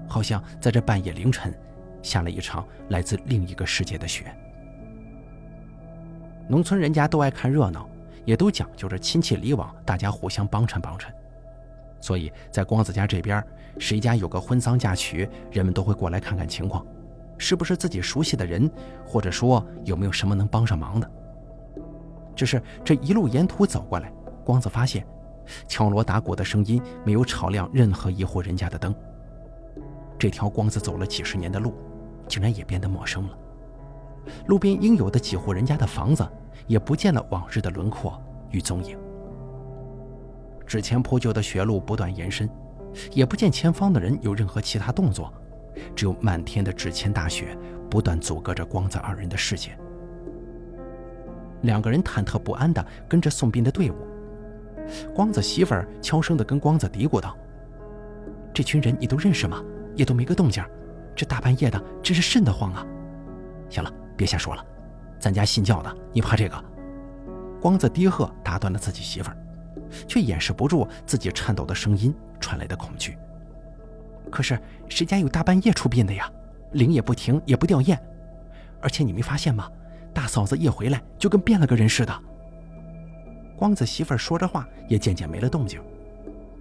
[0.07, 1.53] 好像在这半夜凌晨，
[2.01, 4.25] 下了一场来自另一个世界的雪。
[6.47, 7.89] 农村人家都爱看热闹，
[8.25, 11.13] 也都讲究着亲戚里往，大家互相帮衬帮衬。
[11.99, 13.41] 所以在光子家这边，
[13.79, 16.85] 谁家有个婚丧嫁娶，人们都会过来看看情况，
[17.37, 18.69] 是不是自己熟悉的人，
[19.05, 21.09] 或者说有没有什么能帮上忙的。
[22.35, 24.11] 只是这一路沿途走过来，
[24.43, 25.05] 光子发现，
[25.67, 28.93] 敲锣打鼓的声音没有吵亮任何一户人家的灯。
[30.19, 31.73] 这条光子走了几十年的路，
[32.27, 33.37] 竟然也变得陌生了。
[34.47, 36.27] 路边应有的几户人家的房子，
[36.67, 38.97] 也不见了往日的轮廓与踪影。
[40.65, 42.49] 纸钱铺就的雪路不断延伸，
[43.11, 45.31] 也不见前方的人有任何其他动作，
[45.95, 47.57] 只有漫天的纸钱大雪
[47.89, 49.77] 不断阻隔着光子二人的视线。
[51.61, 53.95] 两个人忐忑不安地跟着送殡的队伍。
[55.13, 57.37] 光子媳妇儿悄声地跟光子嘀咕道
[58.53, 59.63] ：“这群人你都认识吗？”
[59.95, 60.63] 也都没个动静，
[61.15, 62.83] 这大半夜的真是瘆得慌啊！
[63.69, 64.65] 行了，别瞎说了，
[65.19, 66.63] 咱家信教的，你怕这个？
[67.61, 69.37] 光子低喝打断了自己媳妇儿，
[70.07, 73.17] 却掩饰不住自己颤抖的声音传来的恐惧。
[74.29, 76.29] 可是谁家有大半夜出殡的呀？
[76.73, 77.97] 铃也不停，也不掉焰，
[78.81, 79.69] 而且你没发现吗？
[80.13, 82.13] 大嫂子一回来就跟变了个人似的。
[83.55, 85.81] 光子媳妇儿说着话，也渐渐没了动静。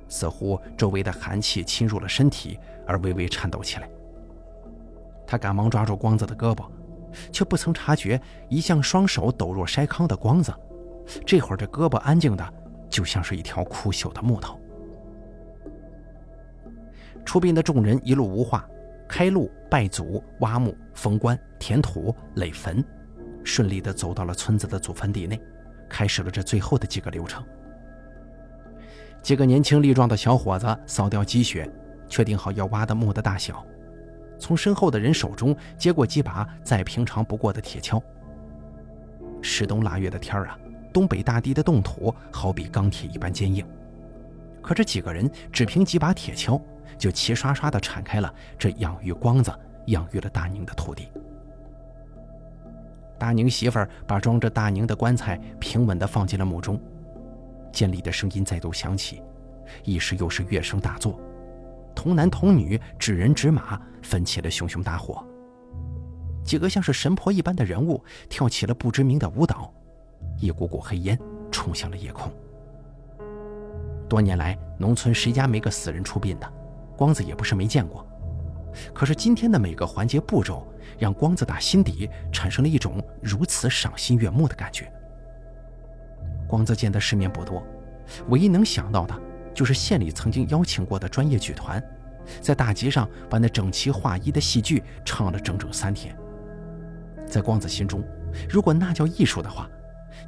[0.09, 3.88] 似乎周围的寒气侵入了身体，而微微颤抖起来。
[5.27, 6.65] 他赶忙抓住光子的胳膊，
[7.31, 10.53] 却不曾察觉一向双手抖若筛糠的光子，
[11.27, 12.55] 这会儿这胳膊安静的
[12.88, 14.59] 就像是一条枯朽的木头。
[17.25, 18.68] 出殡的众人一路无话，
[19.09, 22.85] 开路、拜祖、挖墓、封棺、填土、垒坟，
[23.44, 25.40] 顺利的走到了村子的祖坟地内，
[25.88, 27.44] 开始了这最后的几个流程。
[29.22, 31.70] 几个年轻力壮的小伙子扫掉积雪，
[32.09, 33.64] 确定好要挖的墓的大小，
[34.42, 38.02] 从身后的人手中接过几把再平常不过的铁锹。
[39.40, 40.59] 十冬腊月的天儿啊，
[40.92, 43.64] 东北大地的冻土好比钢铁一般坚硬，
[44.61, 46.61] 可这几个人只凭几把铁锹，
[46.98, 49.52] 就齐刷刷地铲开了这养育光子、
[49.87, 51.09] 养育了大宁的土地。
[53.16, 56.81] 大宁媳妇儿把装着大宁的棺材平稳地放进了墓中。
[57.70, 59.22] 尖利的声音再度响起，
[59.85, 61.20] 一时又是乐声大作，
[61.94, 65.25] 童男童女、纸人纸马焚起了熊熊大火。
[66.45, 69.73] 几个像是神婆一般的人物跳起了不知名的舞蹈，
[70.38, 71.19] 一股股黑烟
[71.51, 72.33] 冲向了夜空。
[74.09, 76.53] 多年来，农村谁家没个死人出殡的？
[76.97, 78.07] 光子也不是没见过。
[78.93, 80.67] 可是今天的每个环节步骤，
[80.99, 84.93] 让光子打心底产生了一种如此赏心悦目的感觉。
[86.49, 87.62] 光子见的世面不多，
[88.29, 89.15] 唯一能想到的
[89.55, 91.83] 就是县里曾经邀请过的专业剧团，
[92.41, 96.17] 在大街上把那整齐划一的戏剧唱了整整三天。
[97.27, 98.03] 在光子心中，
[98.49, 99.69] 如果那叫艺术的话，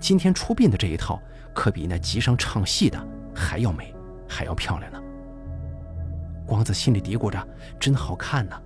[0.01, 1.21] 今天出殡的这一套
[1.55, 2.99] 可比那集上唱戏的
[3.35, 3.95] 还要美，
[4.29, 5.01] 还要漂亮呢。
[6.47, 7.47] 光子心里嘀咕着
[7.81, 8.61] ：“真好看呢。”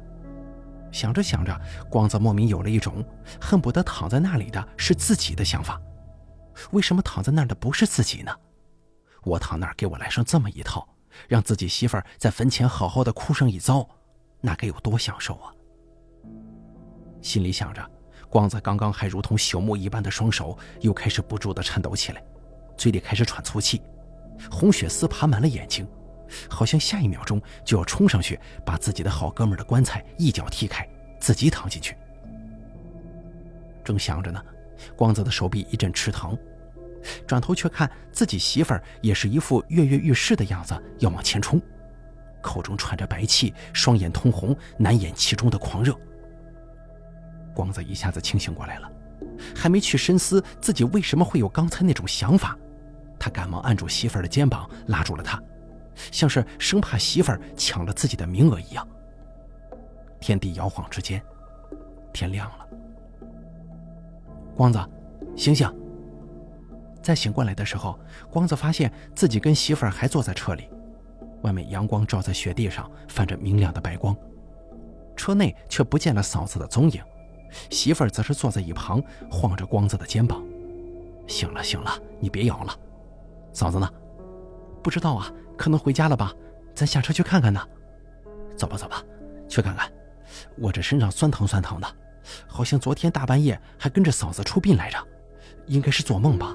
[0.90, 1.60] 想着想着，
[1.90, 3.04] 光子莫名有了一种
[3.40, 5.80] 恨不得躺在那里的是自己的想法。
[6.70, 8.32] 为什么躺在那儿的不是自己呢？
[9.22, 10.88] 我躺那儿给我来上这么一套，
[11.26, 13.88] 让自己媳妇儿在坟前好好的哭上一遭，
[14.40, 15.52] 那该有多享受啊！
[17.20, 17.84] 心里想着，
[18.30, 22.22] 光子刚刚还如同朽木一般的双手又开始不住的颤抖起来，
[22.76, 23.82] 嘴里开始喘粗气，
[24.50, 25.86] 红血丝爬满了眼睛。
[26.50, 30.86] 好像下一秒钟就要冲上去，把自己的好哥们的棺材一脚踢开，
[31.18, 31.96] 自己躺进去。
[33.82, 34.38] 正想着呢，
[34.94, 36.38] 光子的手臂一阵吃疼，
[37.26, 41.60] 转头却看自己媳妇儿也是一副跃跃欲试的样子，要往前冲，
[42.40, 45.94] 口中喘着白气，双眼通红，难掩其中的狂热。
[47.54, 48.90] 光子一下子清醒过来了，
[49.54, 52.56] 还没去深思自己为什么会有刚才那种想法，
[53.18, 55.42] 他赶忙按住媳妇儿的肩膀，拉住了她。
[56.12, 58.86] 像是生怕媳妇儿抢了自己的名额一样。
[60.20, 61.20] 天地摇晃之间，
[62.12, 62.68] 天亮了。
[64.54, 64.78] 光子，
[65.36, 65.68] 醒醒！
[67.02, 67.98] 再醒过来的时候，
[68.30, 70.68] 光子发现自己跟媳妇儿还坐在车里，
[71.42, 74.16] 外面阳光照在雪地上，泛着明亮的白光。
[75.16, 77.02] 车内却不见了嫂子的踪影，
[77.70, 80.42] 媳妇儿则是坐在一旁，晃着光子的肩膀
[81.26, 82.76] ：“醒了，醒了，你别摇了。
[83.52, 83.90] 嫂子呢？
[84.82, 86.32] 不知道啊。”可能回家了吧，
[86.72, 87.60] 咱下车去看看呢。
[88.56, 89.02] 走吧，走吧，
[89.48, 89.90] 去看看。
[90.56, 91.96] 我这身上酸疼酸疼的，
[92.46, 94.98] 好像昨天大半夜还跟着嫂子出殡来着，
[95.66, 96.54] 应该是做梦吧。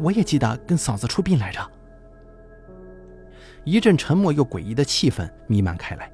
[0.00, 1.60] 我也记得跟嫂子出殡来着。
[3.64, 6.10] 一阵沉默又诡异的气氛弥漫开来，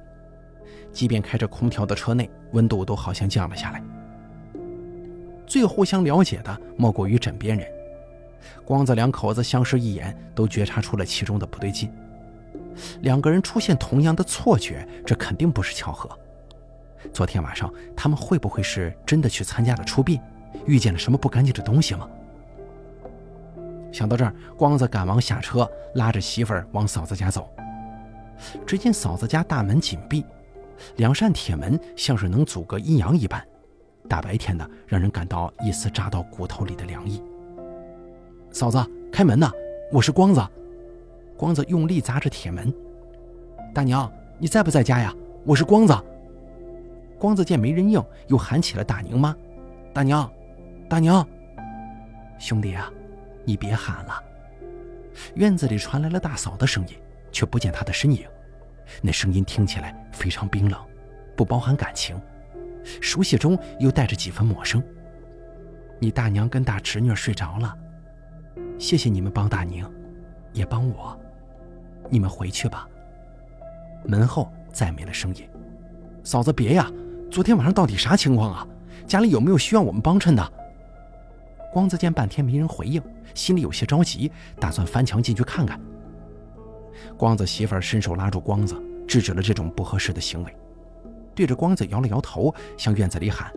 [0.93, 3.83] 即便开着空调的车内，温度都好像降了下来。
[5.45, 7.67] 最互相了解的莫过于枕边人。
[8.63, 11.91] 光子两口子相视一眼，都觉察出了其中的不对劲。
[13.01, 16.09] 两个人出现同样的错觉，这肯定不是巧合。
[17.11, 20.21] 昨天晚上他们会不会是真的去参加了出殡，
[20.65, 22.07] 遇见了什么不干净的东西吗？
[23.91, 27.49] 想到这儿，光子赶忙下车，拉着媳妇儿往嫂子家走。
[28.65, 30.25] 只见嫂子家大门紧闭，
[30.95, 33.45] 两扇铁门像是能阻隔阴阳一般，
[34.07, 37.21] 大白天的让人感到一丝扎到骨头里的凉意。
[38.51, 39.51] 嫂子，开门呐！
[39.91, 40.41] 我是光子。
[41.37, 42.73] 光子用力砸着铁门。
[43.73, 45.13] 大娘，你在不在家呀？
[45.45, 45.95] 我是光子。
[47.19, 49.35] 光子见没人应，又喊起了大宁妈。
[49.93, 50.29] 大娘，
[50.89, 51.27] 大娘，
[52.39, 52.91] 兄弟啊，
[53.51, 54.23] 你别喊了。
[55.35, 56.95] 院子里传来了大嫂的声音，
[57.33, 58.25] 却不见她的身影。
[59.01, 60.79] 那声音听起来非常冰冷，
[61.35, 62.17] 不包含感情，
[63.01, 64.81] 熟悉中又带着几分陌生。
[65.99, 67.77] 你大娘跟大侄女睡着了。
[68.79, 69.85] 谢谢你们帮大宁，
[70.53, 71.19] 也帮我。
[72.09, 72.87] 你们回去吧。
[74.05, 75.45] 门后再没了声音。
[76.23, 76.89] 嫂子，别呀！
[77.29, 78.65] 昨天晚上到底啥情况啊？
[79.05, 80.53] 家里有没有需要我们帮衬的？
[81.73, 83.01] 光子见半天没人回应，
[83.33, 85.79] 心里有些着急，打算翻墙进去看看。
[87.17, 88.75] 光子媳妇儿伸手拉住光子，
[89.07, 90.55] 制止了这种不合适的行为，
[91.33, 93.51] 对着光子摇了摇头，向院子里喊：“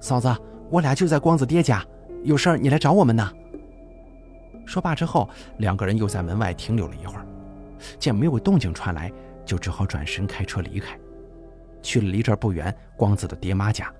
[0.00, 0.34] 嫂子，
[0.70, 1.84] 我俩就在光子爹家，
[2.22, 3.30] 有事儿你来找我们呢。”
[4.66, 7.26] 说罢之后，两个人又在门外停留了一会儿，
[7.98, 9.12] 见没有动静传来，
[9.44, 10.98] 就只好转身开车离开，
[11.82, 13.92] 去了离这儿不远光子的爹妈家。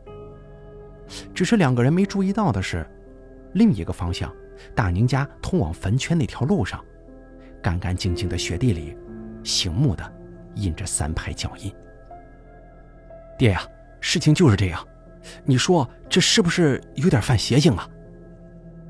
[1.35, 2.87] 只是两个人没注意到的是，
[3.55, 4.33] 另一个方向，
[4.75, 6.85] 大宁家通往坟圈那条路上，
[7.63, 8.97] 干干净净的雪地里，
[9.43, 10.13] 醒目的
[10.55, 11.73] 印着三排脚印。
[13.39, 13.63] 爹呀，
[14.01, 14.87] 事情就是这样，
[15.45, 17.89] 你说这是不是有点犯邪性啊？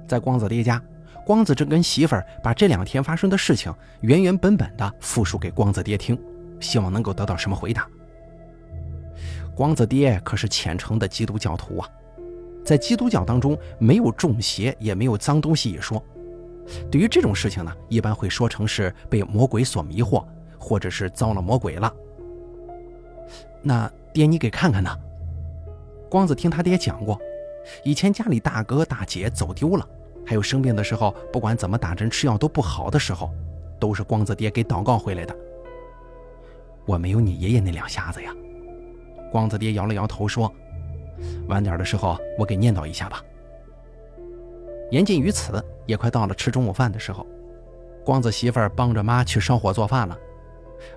[0.08, 0.82] 在光子爹家。
[1.26, 6.18] 光子正跟媳妇儿把这两天发生的事情原原本本的复述给光子爹听，
[6.58, 7.86] 希望能够得到什么回答。
[9.54, 11.88] 光子爹可是虔诚的基督教徒啊，
[12.64, 16.02] 在基督教当中没有中邪也没有脏东西一说。
[16.90, 20.24] 对于这种事情呢，一般会说成是被魔鬼所迷惑，
[20.58, 21.92] 或者是遭了魔鬼了。
[23.62, 24.90] 那爹，你给看看呢？
[26.08, 27.18] 光子听他爹讲过，
[27.84, 29.88] 以前家里大哥大姐走丢了。
[30.26, 33.30] 还有生病的时候，不管怎么打针吃药都不好的时候，
[33.80, 35.34] 都是光子爹给祷告回来的。
[36.86, 38.32] 我没有你爷爷那两下子呀。
[39.32, 40.52] 光子爹摇了摇头说
[41.48, 43.22] ：“晚点的时候我给念叨一下吧。”
[44.90, 47.26] 言尽于此，也快到了吃中午饭的时候。
[48.04, 50.18] 光子媳妇儿帮着妈去烧火做饭了，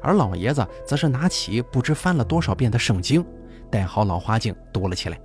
[0.01, 3.23] 而老爷子则是拿起不知翻了多少遍的圣经，
[3.69, 5.19] 戴好老花镜读了起来。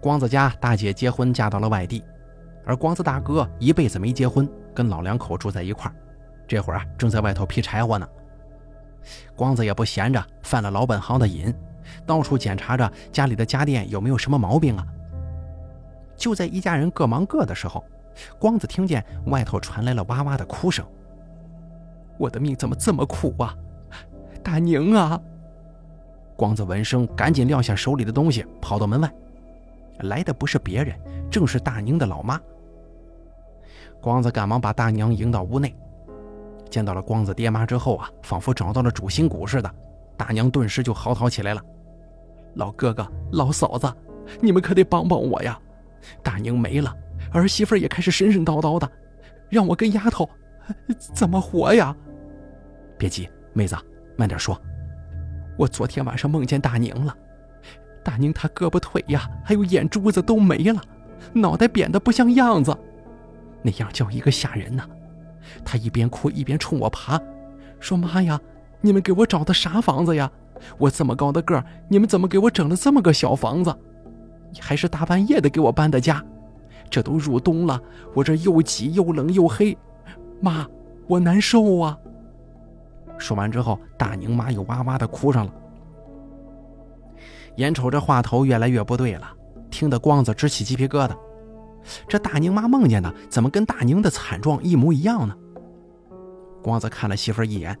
[0.00, 2.02] 光子家大姐结婚嫁到了外地，
[2.64, 5.94] 而光子大哥一辈子没结婚，跟老两口住在一块儿，
[6.48, 8.08] 这会儿啊正在外头劈柴火呢。
[9.36, 11.54] 光子也不闲着，犯了老本行的瘾，
[12.06, 14.86] 到处检查着家里的家电有没有什么毛病啊。
[16.16, 17.84] 就在一家人各忙各的时候。
[18.38, 20.84] 光子听见外头传来了哇哇的哭声。
[22.18, 23.56] 我的命怎么这么苦啊！
[24.42, 25.18] 大宁啊！
[26.36, 29.10] 光子闻声赶紧撂下手里的东西，跑到门外。
[30.00, 30.94] 来的不是别人，
[31.30, 32.38] 正是大宁的老妈。
[33.98, 35.74] 光子赶忙把大娘迎到屋内，
[36.68, 39.74] 见到了光子爹妈之后啊，仿佛找到了主心骨似的，
[40.18, 41.62] 大娘顿时就嚎啕起来了
[42.54, 43.92] ：“老哥哥、老嫂子，
[44.40, 45.58] 你们可得帮帮我呀！
[46.22, 46.94] 大宁没了。”
[47.32, 48.90] 儿媳妇也开始神神叨叨的，
[49.48, 50.28] 让我跟丫头
[50.98, 51.96] 怎么活呀？
[52.98, 53.76] 别急，妹子，
[54.16, 54.60] 慢点说。
[55.56, 57.16] 我昨天晚上梦见大宁了，
[58.04, 60.82] 大宁他胳膊腿呀，还有眼珠子都没了，
[61.32, 62.76] 脑袋扁得不像样子，
[63.62, 64.86] 那样叫一个吓人呐。
[65.64, 67.20] 他一边哭一边冲我爬，
[67.80, 68.38] 说：“妈呀，
[68.80, 70.30] 你们给我找的啥房子呀？
[70.78, 73.74] 我这么高的个儿，你们怎么给我整了这么个小房子？
[74.60, 76.22] 还是大半夜的给我搬的家。”
[76.90, 77.80] 这都入冬了，
[78.12, 79.74] 我这又挤又冷又黑，
[80.42, 80.66] 妈，
[81.06, 81.98] 我难受啊！
[83.16, 85.52] 说完之后，大宁妈又哇哇的哭上了。
[87.56, 89.26] 眼瞅着话头越来越不对了，
[89.70, 91.16] 听得光子直起鸡皮疙瘩。
[92.06, 95.34] 这大宁妈梦见的怎么跟大宁的惨状一模一样呢？
[96.62, 97.74] 光子看了媳妇儿一眼，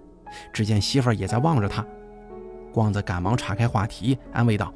[0.54, 1.84] 只见媳妇儿也在望着他。
[2.72, 4.72] 光子赶忙岔开话题，安慰道：“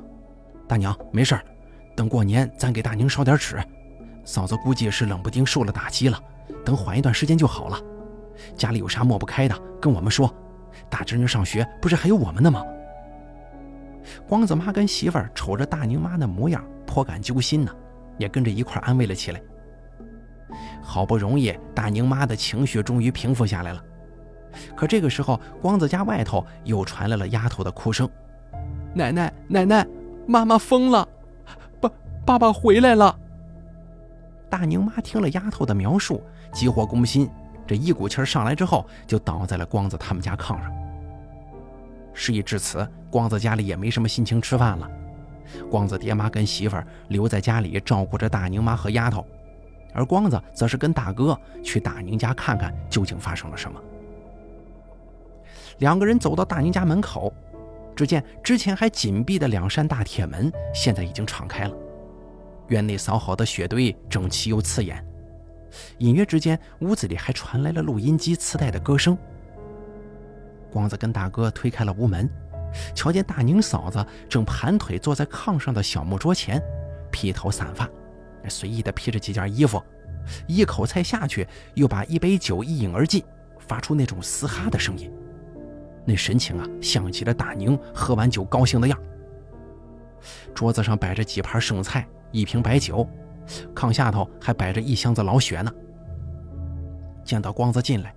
[0.69, 1.39] 大娘，没事
[1.97, 3.59] 等过年咱给大宁烧点纸。”
[4.25, 6.21] 嫂子估计是冷不丁受了打击了，
[6.65, 7.81] 等缓一段时间就好了。
[8.57, 10.33] 家里有啥抹不开的，跟我们说。
[10.91, 12.63] 大侄女上学不是还有我们呢吗？
[14.29, 17.75] 光子妈跟媳妇儿瞅着大宁妈的模样，颇感揪心呢，
[18.19, 19.41] 也跟着一块安慰了起来。
[20.83, 23.83] 好不容易，大宁妈的情绪终于平复下来了。
[24.77, 28.09] 可这个时候，光子家外头又传来了丫头的哭声
[28.95, 29.87] ：“奶奶，奶奶，
[30.27, 31.07] 妈妈疯了，
[31.81, 31.91] 爸，
[32.25, 33.19] 爸爸回来了。”
[34.49, 37.29] 大宁妈听了丫头的描述，急火攻心，
[37.67, 40.73] 这一股气儿上来之后，就倒在了光子他们家炕上。
[42.15, 44.89] 事已至此，光子家里也没什么心情吃饭了。
[45.71, 49.27] 光子爹妈跟媳妇儿留在家里照顾着大宁妈和丫头，
[49.93, 53.81] 而光子则是跟大哥去大宁家看看究竟发生了什么。
[55.79, 57.33] 两个人走到大宁家门口，
[57.95, 61.75] 只见之前还紧闭的两扇大铁门，现在已经敞开了。
[62.69, 65.05] 院内扫好的雪堆整齐又刺眼，
[65.99, 69.17] 隐约之间，屋子里还传来了录音机磁带的歌声。
[70.73, 72.29] 光子跟大哥推开了屋门，
[72.95, 76.61] 瞧见大宁嫂子正盘腿坐在炕上的小木桌前，
[77.13, 77.89] 披头散发，
[78.49, 79.83] 随意的披着几件衣服，
[80.49, 83.23] 一口菜下去，又把一杯酒一饮而尽，
[83.59, 85.11] 发出那种嘶哈的声音，
[86.07, 88.99] 那神情啊，像极了大宁喝完酒高兴的样。
[90.55, 92.07] 桌子上摆着几盘剩菜。
[92.33, 93.09] 一瓶白酒，
[93.75, 95.73] 炕下头还摆着一箱子老雪呢。
[97.25, 98.15] 见到光子进来，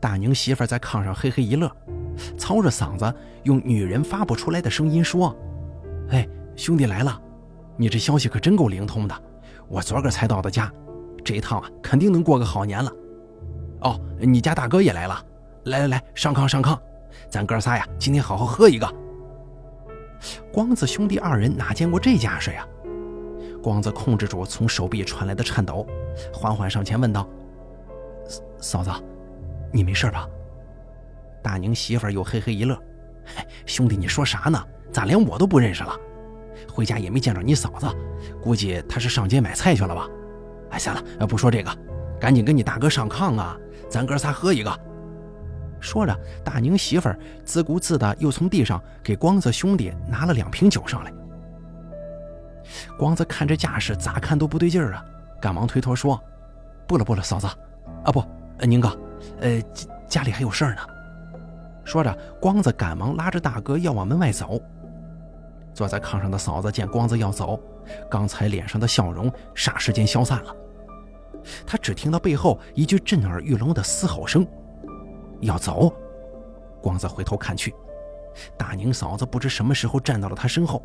[0.00, 1.70] 大宁媳妇在炕上嘿嘿一乐，
[2.36, 3.14] 操着嗓子
[3.44, 5.36] 用女人发不出来的声音说
[6.10, 6.26] ：“哎，
[6.56, 7.20] 兄弟来了，
[7.76, 9.14] 你这消息可真够灵通的。
[9.68, 10.72] 我昨个才到的家，
[11.22, 12.90] 这一趟啊，肯定能过个好年了。
[13.82, 15.22] 哦，你家大哥也来了，
[15.64, 16.76] 来来来，上炕上炕，
[17.30, 18.94] 咱哥仨呀，今天好好喝一个。”
[20.52, 22.66] 光子兄弟二人哪见过这架势呀？
[23.62, 25.86] 光子控制住从手臂传来的颤抖，
[26.32, 27.26] 缓缓上前问道
[28.58, 28.90] ：“嫂子，
[29.72, 30.28] 你没事吧？”
[31.42, 32.78] 大宁媳妇又嘿嘿一乐
[33.64, 34.62] ：“兄弟，你说啥呢？
[34.92, 35.96] 咋连我都不认识了？
[36.70, 37.86] 回家也没见着你嫂子，
[38.42, 40.08] 估计她是上街买菜去了吧？
[40.70, 41.70] 哎，行了，不说这个，
[42.20, 43.56] 赶紧跟你大哥上炕啊，
[43.88, 44.80] 咱哥仨喝一个。”
[45.80, 51.12] 说着，大宁媳妇儿自顾自的又从地上给光子兄弟拿了两瓶酒上来。
[52.96, 55.04] 光子看这架势，咋看都不对劲儿啊！
[55.40, 56.22] 赶忙推脱说
[56.86, 57.46] ：“不了不了，嫂子，
[58.04, 58.22] 啊不，
[58.60, 58.96] 宁哥，
[59.40, 59.60] 呃，
[60.06, 60.82] 家里还有事儿呢。”
[61.82, 64.60] 说着，光子赶忙拉着大哥要往门外走。
[65.72, 67.58] 坐在炕上的嫂子见光子要走，
[68.10, 70.54] 刚才脸上的笑容霎时间消散了。
[71.66, 74.46] 他只听到背后一句震耳欲聋的嘶吼声
[75.40, 75.92] ：“要走！”
[76.82, 77.74] 光子回头看去，
[78.56, 80.82] 大宁嫂子不知什么时候站到了他身后。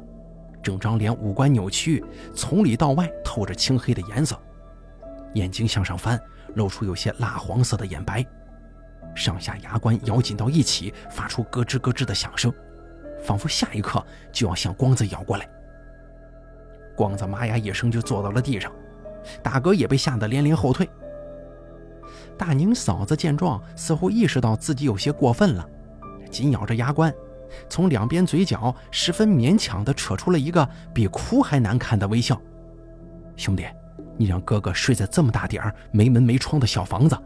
[0.61, 2.03] 整张脸五官扭曲，
[2.33, 4.35] 从里到外透着青黑的颜色，
[5.35, 6.19] 眼睛向上翻，
[6.55, 8.25] 露出有些蜡黄色的眼白，
[9.13, 12.51] 上下牙关咬紧到一起，发出咯吱咯吱的响声，
[13.21, 15.47] 仿佛下一刻就要向光子咬过来。
[16.95, 18.71] 光子妈呀一声就坐到了地上，
[19.43, 20.89] 大哥也被吓得连连后退。
[22.37, 25.67] 大宁嫂子见状，似乎意识到自己有些过分了，
[26.29, 27.13] 紧咬着牙关，
[27.69, 32.39] 从两边嘴角十分勉强地扯出了一个比哭还难看的微笑。
[33.35, 33.65] 兄弟，
[34.17, 37.17] 你让哥哥睡在这么大点儿、没门没窗的小房子，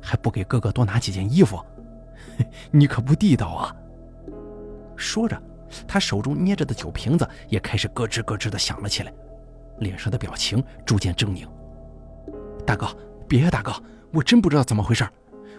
[0.00, 1.62] 还不给哥哥多拿几件衣服，
[2.70, 3.76] 你可不地道啊！
[4.96, 5.40] 说着，
[5.86, 9.12] 他手中捏着的酒瓶子也开始咯吱咯吱地响了起来，
[9.78, 11.46] 脸上的表情逐渐狰狞。
[12.64, 12.86] 大哥，
[13.28, 13.72] 别呀，大哥！
[14.14, 15.06] 我真不知道怎么回事，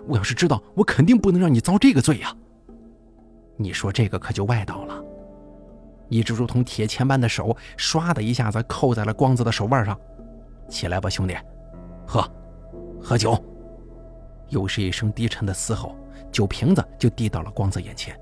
[0.08, 2.34] 我要是知道，我肯定不能让你遭这个罪呀。
[3.58, 5.04] 你说这个可就外道了，
[6.10, 10.00] 一只如同铁钳般的手唰的一下子扣在了光子的手腕上。
[10.68, 11.36] 起来吧，兄弟，
[12.08, 12.28] 喝，
[13.02, 13.38] 喝酒。
[14.50, 15.96] 又是一声低沉的嘶吼，
[16.32, 18.18] 酒瓶子就递到了光子眼前。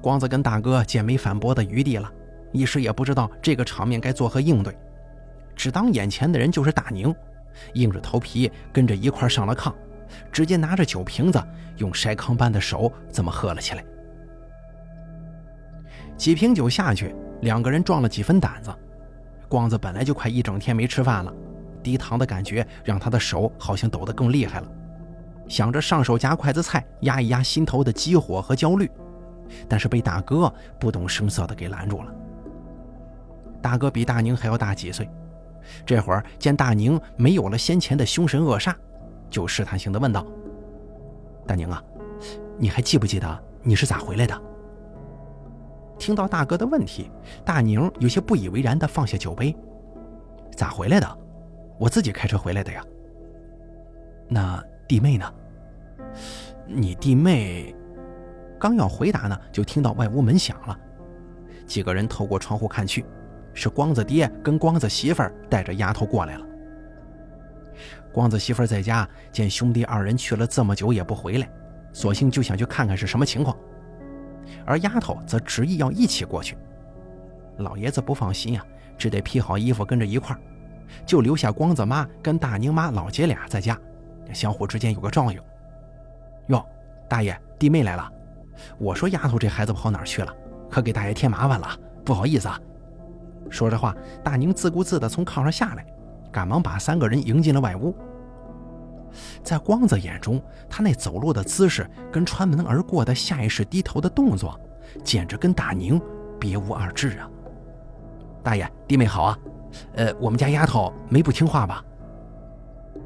[0.00, 2.10] 光子跟大哥见没反驳的余地了，
[2.52, 4.76] 一时也不知道这个场面该作何应对，
[5.54, 7.14] 只当眼前的人就是大宁。
[7.74, 9.72] 硬着头皮跟着一块上了炕，
[10.30, 11.42] 直接拿着酒瓶子，
[11.76, 13.84] 用筛糠般的手这么喝了起来。
[16.16, 18.72] 几瓶酒下去，两个人壮了几分胆子。
[19.48, 21.32] 光子本来就快一整天没吃饭了，
[21.82, 24.68] 低糖的感觉让他的手好像抖得更厉害了。
[25.48, 28.90] 想着上手夹筷子菜，压一压心头的急火和焦虑，
[29.68, 32.14] 但是被大哥不动声色地给拦住了。
[33.60, 35.08] 大哥比大宁还要大几岁。
[35.84, 38.74] 这会儿见大宁没有了先前的凶神恶煞，
[39.30, 40.26] 就试探性的问道
[41.46, 41.82] ：“大宁啊，
[42.58, 44.42] 你还记不记得你是咋回来的？”
[45.98, 47.10] 听到大哥的问题，
[47.44, 49.54] 大宁有些不以为然的放下酒杯
[50.56, 51.18] ：“咋回来的？
[51.78, 52.84] 我自己开车回来的呀。
[54.28, 55.32] ”“那弟妹呢
[56.66, 57.74] ？”“你弟妹……”
[58.58, 60.78] 刚要回答呢，就听到外屋门响了，
[61.66, 63.04] 几个人透过窗户看去。
[63.54, 66.46] 是光子爹跟光子媳妇儿带着丫头过来了。
[68.12, 71.48] 光子媳妇儿在家见兄弟二人去了这么久也不回来，
[71.92, 73.56] 索性就想去看看是什么情况，
[74.66, 76.56] 而丫头则执意要一起过去。
[77.58, 78.64] 老爷子不放心呀，
[78.98, 80.40] 只得披好衣服跟着一块儿，
[81.06, 83.78] 就留下光子妈跟大宁妈老姐俩在家，
[84.32, 85.40] 相互之间有个照应。
[86.48, 86.64] 哟，
[87.08, 88.10] 大爷弟妹来了，
[88.78, 90.34] 我说丫头这孩子跑哪儿去了？
[90.70, 91.68] 可给大爷添麻烦了，
[92.04, 92.60] 不好意思啊。
[93.50, 95.84] 说着话，大宁自顾自地从炕上下来，
[96.30, 97.94] 赶忙把三个人迎进了外屋。
[99.42, 104.58] 在光子眼中，他那走路的姿势跟穿门而过的下意识低头的动作，
[105.04, 106.00] 简直跟大宁
[106.40, 107.28] 别无二致啊！
[108.42, 109.38] 大爷，弟妹好啊！
[109.94, 111.84] 呃，我们家丫头没不听话吧？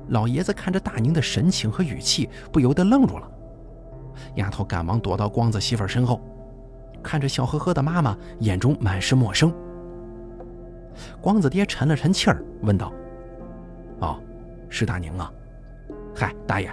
[0.08, 3.28] 老爷子看着大宁的神情和语气，不由得愣住了。
[4.36, 6.20] 丫头赶忙躲到光子媳妇身后，
[7.02, 9.52] 看着笑呵呵的妈妈，眼中满是陌生。
[11.20, 12.92] 光子爹沉了沉气儿，问道
[14.00, 14.20] ：“哦，
[14.68, 15.32] 是大宁啊？
[16.14, 16.70] 嗨，大爷，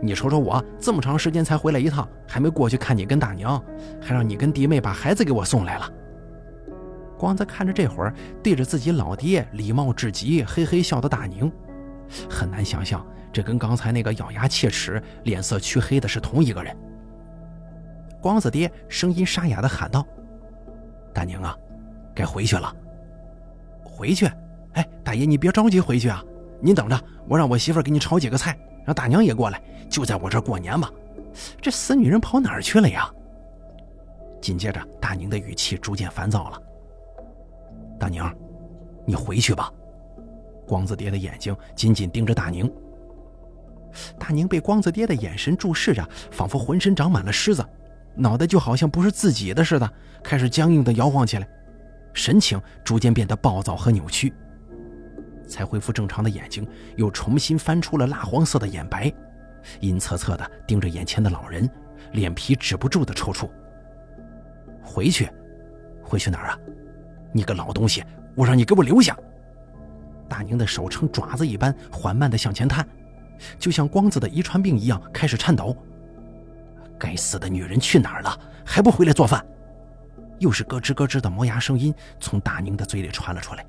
[0.00, 3.62] 你瞅瞅我这么长时间才回来一趟，还没过去看你跟大娘，
[4.00, 5.90] 还让你跟弟妹把孩子给我送来了。”
[7.18, 8.12] 光子看着这会儿
[8.42, 11.50] 对着自己老爹礼貌至极、嘿嘿笑的大宁，
[12.28, 16.76] 很难想象这跟刚才那个咬牙切齿、脸色黢黑的是同一个人。
[18.20, 20.06] 光子爹声音沙哑地喊道
[21.14, 21.56] ：“大宁啊，
[22.14, 22.74] 该回去了。”
[23.94, 24.26] 回去，
[24.72, 26.22] 哎，大爷，你别着急回去啊！
[26.60, 30.90] 您等着，我让我媳妇给你炒几个菜，让大娘也过来，就在我这过年吧。
[31.62, 33.08] 这死女人跑哪儿去了呀？
[34.40, 36.60] 紧接着，大宁的语气逐渐烦躁了。
[38.00, 38.22] 大宁，
[39.06, 39.72] 你回去吧。
[40.66, 42.68] 光子爹的眼睛紧紧盯着大宁。
[44.18, 47.64] 大宁被光子爹的眼神注视着，仿佛浑身长满了虱子，
[48.16, 49.88] 脑袋就好像不是自己的似的，
[50.22, 51.48] 开始僵硬的摇晃起来。
[52.14, 54.32] 神情逐渐变得暴躁和扭曲，
[55.46, 59.12] 才恢复正常的眼睛又重新翻出了蜡黄色的眼白，
[59.80, 61.68] 阴恻恻地盯着眼前的老人，
[62.12, 63.50] 脸皮止不住的抽搐。
[64.82, 65.28] 回去，
[66.02, 66.58] 回去哪儿啊？
[67.32, 68.04] 你个老东西，
[68.36, 69.16] 我让你给我留下！
[70.28, 72.86] 大宁的手呈爪子一般缓慢地向前探，
[73.58, 75.76] 就像光子的遗传病一样开始颤抖。
[76.98, 78.38] 该死的女人去哪儿了？
[78.64, 79.44] 还不回来做饭？
[80.38, 83.64] 又是咯吱咯吱的磨牙声音从大宁的嘴里传了出来。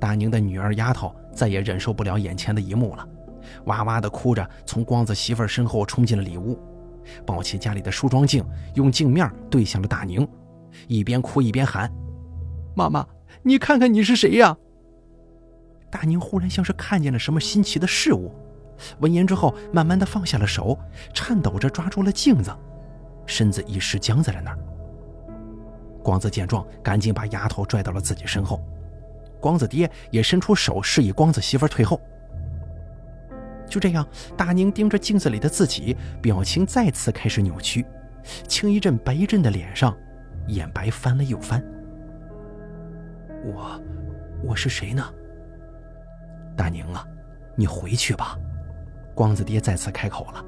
[0.00, 3.08] 大宁的女儿丫头再也忍受不了眼前的一幕了，
[3.66, 6.58] 哇哇的哭着从光子媳妇身后冲进了里屋，
[7.24, 10.26] 抱起家里的梳妆镜，用镜面对向了大宁，
[10.88, 11.90] 一边哭一边喊
[12.76, 13.06] ：“妈妈，
[13.42, 14.56] 你看看你是谁呀？”
[15.90, 18.34] 大宁忽然像是看见了什么新奇的事物，
[18.98, 20.78] 闻言之后，慢慢的放下了手，
[21.14, 22.54] 颤抖着抓住了镜子，
[23.26, 24.58] 身子一时僵在了那儿。
[26.04, 28.60] 光子见状，赶紧把丫头拽到了自己身后，
[29.40, 31.98] 光子爹也伸出手示意光子媳妇退后。
[33.66, 37.84] 就这样，大宁盯着镜子里的自己，表情再次开始扭曲，
[38.46, 39.96] 青一阵白一阵的脸上，
[40.48, 41.64] 眼白翻了又翻。
[43.42, 43.80] 我，
[44.44, 45.02] 我是谁呢？
[46.54, 47.04] 大宁啊，
[47.56, 48.38] 你回去吧。
[49.14, 50.44] 光子爹再次开口了。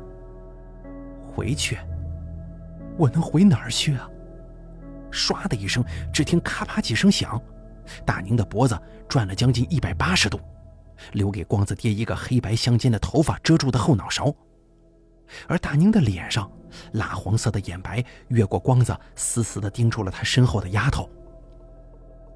[1.35, 1.79] 回去？
[2.99, 4.09] 我能回哪儿去啊？
[5.17, 7.41] 唰的一声，只听咔啪几声响，
[8.05, 10.39] 大宁的脖子转了将近一百八十度，
[11.13, 14.33] 留给光子爹一个黑白相间的头发遮住的后脑勺，
[15.49, 16.51] 而大宁的脸上
[16.93, 21.09] 蜡黄色的眼白越过光子，死死地盯住了他身后的丫头。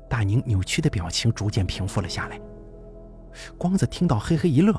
[0.08, 2.40] 大宁扭曲的表情逐渐平复了下来，
[3.58, 4.72] 光子听到嘿嘿一乐，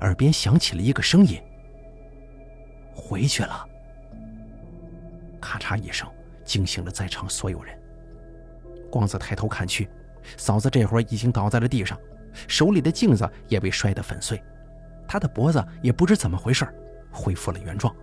[0.00, 1.40] 耳边响起了一个声音
[2.92, 3.66] ：“回去了。”
[5.40, 6.06] 咔嚓一声。
[6.46, 7.78] 惊醒了在场所有人。
[8.90, 9.90] 光子抬头看去，
[10.38, 11.98] 嫂子这会儿已经倒在了地上，
[12.48, 14.42] 手里的镜子也被摔得粉碎，
[15.06, 16.66] 她的脖子也不知怎么回事，
[17.10, 17.94] 恢复了原状。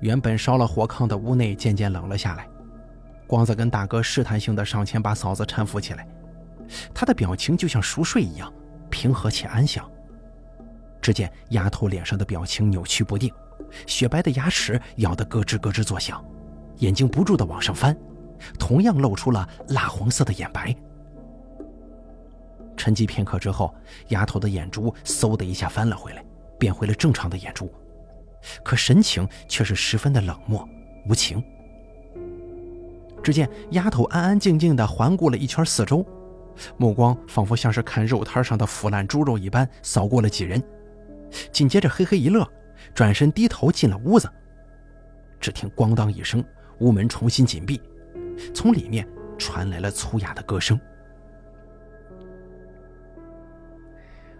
[0.00, 2.48] 原本烧了火炕的屋内渐渐冷了下来，
[3.26, 6.06] 光子跟大哥试探性的上前把嫂子搀扶起来，
[6.94, 8.52] 他的表情就像熟睡一样，
[8.88, 9.90] 平和且安详。
[11.02, 13.32] 只见丫头脸上的表情扭曲不定，
[13.86, 16.24] 雪白的牙齿咬得咯吱咯吱作响。
[16.78, 17.96] 眼睛不住的往上翻，
[18.58, 20.74] 同样露出了蜡黄色的眼白。
[22.76, 23.74] 沉寂片刻之后，
[24.08, 26.24] 丫头的眼珠嗖的一下翻了回来，
[26.58, 27.72] 变回了正常的眼珠，
[28.62, 30.68] 可神情却是十分的冷漠
[31.08, 31.42] 无情。
[33.22, 36.06] 只见丫头安安静静的环顾了一圈四周，
[36.76, 40.62] 目光仿佛像是看肉摊上的腐烂猪肉一般扫过了几人，
[41.50, 42.46] 紧接着嘿嘿一乐，
[42.94, 44.30] 转身低头进了屋子。
[45.40, 46.44] 只听咣当一声。
[46.80, 47.80] 屋门重新紧闭，
[48.54, 49.06] 从里面
[49.38, 50.78] 传来了粗哑的歌声。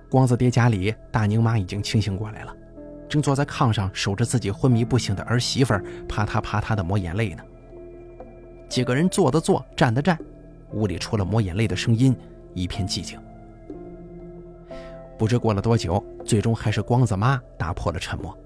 [0.08, 2.56] 光子爹家里，大宁妈已经清醒过来了，
[3.08, 5.74] 正坐在炕上守着自己昏迷不醒的儿媳妇，
[6.08, 7.42] 啪嗒啪嗒的抹眼泪呢。
[8.68, 10.18] 几个人坐的坐，站的站，
[10.72, 12.16] 屋里除了抹眼泪的声音，
[12.54, 13.18] 一片寂静。
[15.18, 18.36] 不知过了多久，最终还是光子妈打破了沉默。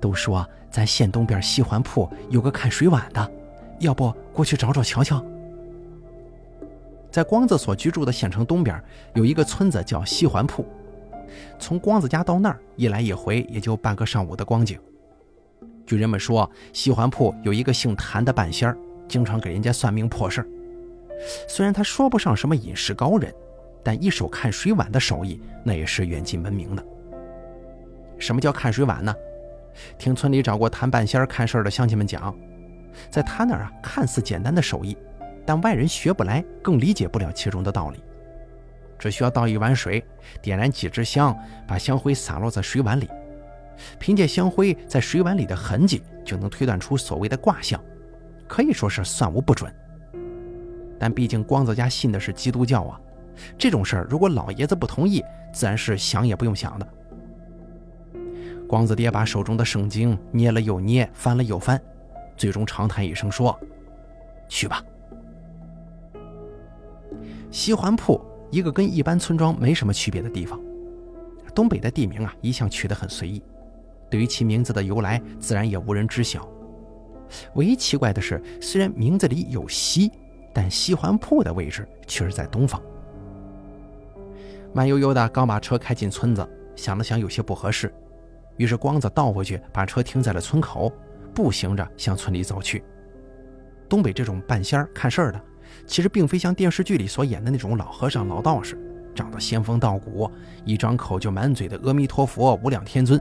[0.00, 3.32] 都说咱县东边西环铺有个看水碗的，
[3.80, 5.24] 要不过去找找瞧瞧。
[7.10, 8.80] 在光子所居住的县城东边
[9.14, 10.64] 有一个村子叫西环铺，
[11.58, 14.78] 从光子家到那儿一来一回也就半个上午的光景。
[15.86, 18.76] 据人们说，西环铺有一个姓谭的半仙儿，
[19.08, 20.48] 经常给人家算命破事儿。
[21.48, 23.34] 虽然他说不上什么隐士高人，
[23.82, 26.84] 但一手看水碗的手艺那也是远近闻名的。
[28.18, 29.14] 什么叫看水碗呢？
[29.98, 32.34] 听村里找过谭半仙看事儿的乡亲们讲，
[33.10, 34.96] 在他那儿啊，看似简单的手艺，
[35.46, 38.02] 但外人学不来，更理解不了其中的道理。
[38.98, 40.04] 只需要倒一碗水，
[40.42, 43.08] 点燃几支香，把香灰洒落在水碗里，
[43.98, 47.80] 凭借香灰在水碗里的痕迹，就能推断出所谓的卦象，
[48.48, 49.72] 可以说是算无不准。
[50.98, 53.00] 但毕竟光子家信的是基督教啊，
[53.56, 55.22] 这种事儿如果老爷子不同意，
[55.52, 56.88] 自然是想也不用想的。
[58.68, 61.80] 光子爹把手中的圣经捏了又捏，翻了又翻，
[62.36, 63.58] 最终长叹一声说
[64.46, 64.84] ：“去吧。”
[67.50, 70.60] 西环铺，一个跟一般村庄没什么区别的地方。
[71.54, 73.42] 东北的地名啊，一向取得很随意，
[74.10, 76.46] 对于其名字的由来，自然也无人知晓。
[77.54, 80.12] 唯一奇怪的是，虽然名字里有西，
[80.52, 82.80] 但西环铺的位置却是在东方。
[84.74, 86.46] 慢悠悠的刚把车开进村子，
[86.76, 87.90] 想了想，有些不合适。
[88.58, 90.92] 于是光子倒回去，把车停在了村口，
[91.34, 92.84] 步行着向村里走去。
[93.88, 95.40] 东北这种半仙儿看事儿的，
[95.86, 98.78] 其实并非像电视剧里所演的那种老和尚、老道士，
[99.14, 100.30] 长得仙风道骨，
[100.64, 103.18] 一张口就满嘴的阿弥陀佛、无量天尊。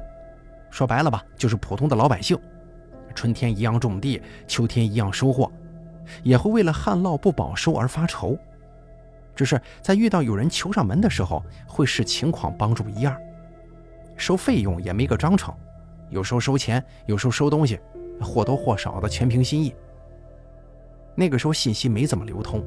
[0.70, 2.38] 说白了吧，就是普通的老百姓，
[3.16, 5.50] 春天一样种地，秋天一样收获，
[6.24, 8.38] 也会为了旱涝不保收而发愁。
[9.36, 13.16] 只是在遇到有人求上门的时候，会视情况帮助一二。
[14.18, 15.54] 收费用也没个章程，
[16.10, 17.80] 有时候收钱，有时候收东西，
[18.20, 19.74] 或多或少的全凭心意。
[21.16, 22.64] 那个时候信息没怎么流通，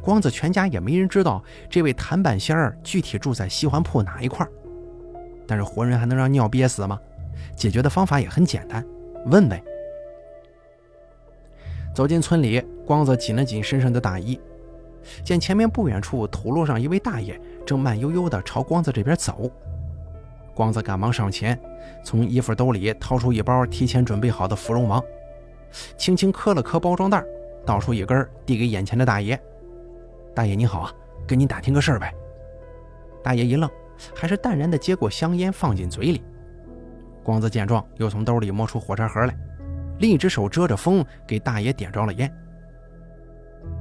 [0.00, 4.50] 光子全家也没人知道这位谭半仙儿具体住在西环铺哪一块儿
[5.46, 6.98] 但是活人还能让尿憋死吗？
[7.54, 8.84] 解决的方法也很简单，
[9.26, 9.62] 问呗。
[11.94, 14.40] 走进村里，光子紧了紧身上的大衣，
[15.24, 19.50] 见前面不远处土路上一位大爷正慢悠悠地朝光子这边走。
[20.56, 21.60] 光子赶忙上前，
[22.02, 25.04] 从衣服兜里掏出一包提前准备好的芙蓉王，
[25.98, 27.22] 轻轻磕了磕包装袋，
[27.66, 29.38] 倒出一根递给眼前的大爷
[30.34, 30.90] ：“大爷你好啊，
[31.28, 32.10] 跟您打听个事儿呗。”
[33.22, 33.70] 大爷一愣，
[34.14, 36.24] 还是淡然的接过香烟放进嘴里。
[37.22, 39.36] 光子见状，又从兜里摸出火柴盒来，
[39.98, 42.32] 另一只手遮着风，给大爷点着了烟。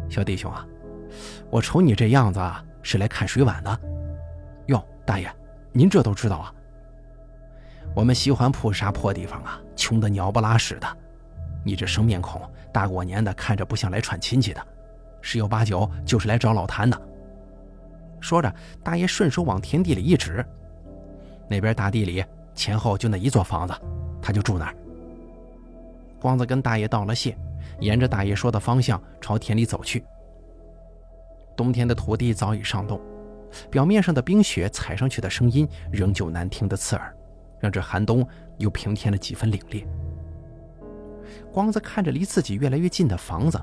[0.10, 0.68] 小弟兄啊，
[1.50, 2.42] 我瞅你这样子
[2.82, 3.80] 是来看水碗的。
[4.66, 5.32] 哟，大爷，
[5.72, 6.54] 您这都知道啊？
[7.96, 10.88] 我们西环铺啥破地方啊，穷得鸟不拉屎的。
[11.64, 12.42] 你这生面孔，
[12.72, 14.62] 大过年的看着不像来串亲戚的，
[15.22, 17.02] 十有八九就是来找老谭的。
[18.20, 20.46] 说着，大爷顺手往田地里一指，
[21.48, 22.24] 那边大地里。
[22.54, 23.74] 前后就那一座房子，
[24.22, 24.76] 他就住那儿。
[26.22, 27.38] 光子跟大爷道了谢，
[27.82, 30.06] 沿着大爷说的方向朝田里走去。
[31.56, 33.00] 冬天的土地早已上冻，
[33.70, 37.15] 表面上的冰雪踩上去的声音仍旧难听的刺耳，
[37.66, 38.24] 让这寒冬
[38.60, 39.84] 又平添了几分凛冽。
[41.52, 43.60] 光子看着离自己越来越近的房子，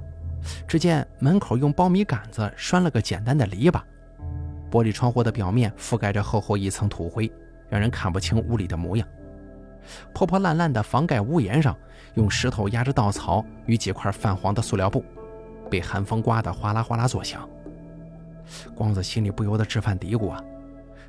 [0.67, 3.81] 只见门口用苞米杆子拴了个简单的篱笆，
[4.73, 7.31] 玻璃窗户的表面覆盖着厚厚一层土灰。
[7.71, 9.09] 让人看不清屋里的模样。
[10.13, 11.75] 破破烂烂的房盖屋檐上，
[12.15, 15.03] 用石头压着稻草与几块泛黄的塑料布，
[15.71, 17.49] 被寒风刮得哗啦哗啦作响。
[18.75, 20.43] 光子心里不由得直犯嘀咕啊，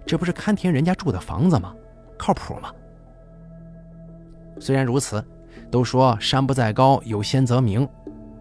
[0.05, 1.75] 这不是看田人家住的房子吗？
[2.17, 2.71] 靠谱吗？
[4.59, 5.23] 虽然如此，
[5.71, 7.87] 都说山不在高，有仙则名。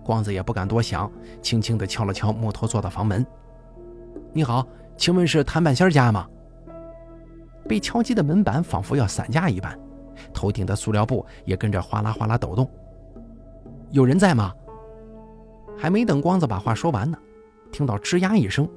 [0.04, 1.10] 光子也不敢多想，
[1.40, 3.24] 轻轻地敲了敲木头做的房门
[4.34, 6.28] ：“你好，请问是谭半仙家吗？”
[7.68, 9.78] 被敲击的门板仿佛要散架一般，
[10.34, 12.68] 头顶的塑料布也跟着哗啦哗啦抖动。
[13.90, 14.52] 有人在吗？
[15.78, 17.16] 还没等光子把话说完呢，
[17.70, 18.68] 听到吱呀一声，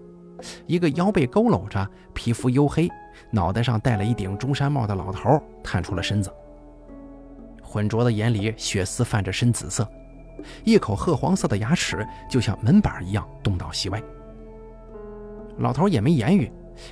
[0.67, 2.87] 一个腰背佝偻着、皮肤黝黑、
[3.31, 6.31] 脑袋上戴了一顶中山帽的老头探出了身子，
[7.75, 9.85] 浑浊的眼里血丝泛着深紫色，
[10.63, 14.01] 一口褐黄色的牙齿就像门板一样东倒西歪。
[15.57, 16.49] 老头也没言语。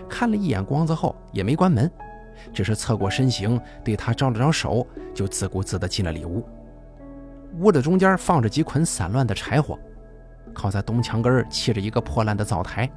[0.09, 1.89] 看了一眼光子后，也没关门，
[2.53, 6.45] 只是侧过身形，对他招了招手，就自顾自地进了里屋。
[7.59, 9.79] 屋的中间放着几捆散乱的柴火，
[10.53, 12.91] 靠在东墙根砌着一个破烂的灶台，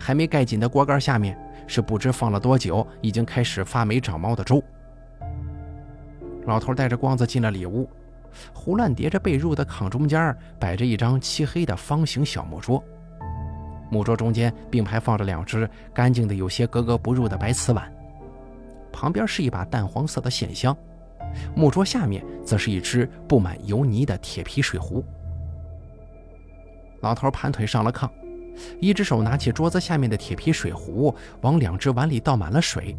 [0.00, 4.62] 还没盖紧的锅盖下面是不知放了多久，已经开始发霉长毛的粥。
[6.46, 7.88] 老头带着光子进了里屋，
[8.52, 12.82] 胡乱叠着被褥的炕中间摆着一张漆黑的方形小木桌。
[13.90, 17.90] 木桌中间并排放着两只干净的有些格格不入的白瓷碗，
[18.92, 20.76] 旁边是一把淡黄色的线香，
[21.54, 25.04] 木桌下面则是一只布满油泥的铁皮水壶。
[27.00, 28.10] 老头盘腿上了炕，
[28.80, 32.96] 一只手拿起桌子下面的铁皮水壶，往两只碗里倒满了水，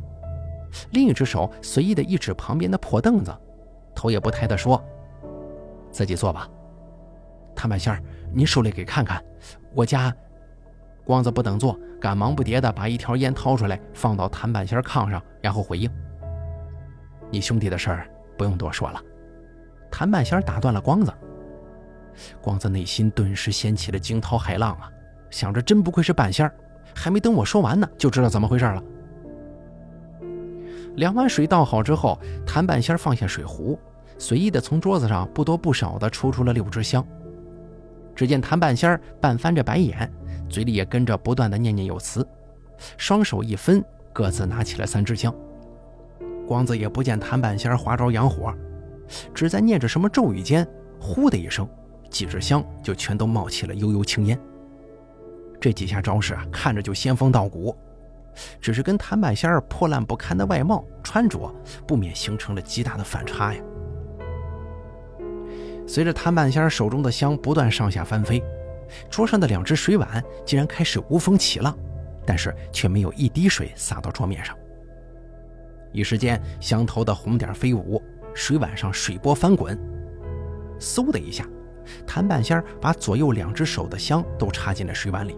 [0.92, 3.36] 另一只手随意的一指旁边的破凳子，
[3.96, 4.84] 头也不抬的说
[5.92, 6.50] ：“自己坐吧。”
[7.56, 8.02] 谭半仙儿，
[8.34, 9.24] 您手里给看看，
[9.74, 10.14] 我家。
[11.06, 15.90] 光子不等坐，赶忙不迭地把一条烟掏出来，放到谭半仙炕上，然后回应
[17.32, 19.02] ：“你兄弟的事儿不用多说了。”
[19.92, 21.14] 谭半仙打断了光子。
[22.42, 24.90] 光子内心顿时掀起了惊涛骇浪啊！
[25.30, 26.54] 想着真不愧是半仙儿，
[26.96, 28.82] 还没等我说完呢，就知道怎么回事了。
[30.96, 33.78] 两碗水倒好之后，谭半仙放下水壶，
[34.18, 37.06] 随意的从桌子上不多不少的抽出了六支香。
[38.16, 40.12] 只见谭半仙半翻着白眼。
[40.48, 42.26] 嘴里也跟着不断的念念有词，
[42.98, 43.84] 双手一分，
[44.14, 45.34] 各自拿起了三支香。
[46.48, 48.54] 光子也不见谭半仙划着洋火，
[49.34, 50.66] 只在念着什么咒语间，
[51.00, 51.68] 呼的一声，
[52.12, 54.40] 几支香就全都冒起了悠悠青烟。
[55.60, 57.76] 这几下招式啊，看着就仙风道骨，
[58.60, 61.54] 只是跟谭半仙儿破烂不堪的外貌穿着，
[61.88, 63.62] 不免形成了极大的反差呀。
[65.88, 68.44] 随着谭半仙手中的香不断上下翻飞。
[69.10, 71.76] 桌上的两只水碗竟然开始无风起浪，
[72.24, 74.56] 但是却没有一滴水洒到桌面上。
[75.92, 78.00] 一时间，香头的红点飞舞，
[78.36, 79.76] 水碗上水波翻滚。
[80.80, 81.48] 嗖的一下，
[82.06, 85.36] 谭半仙把左右两只手的香都插进了水碗里，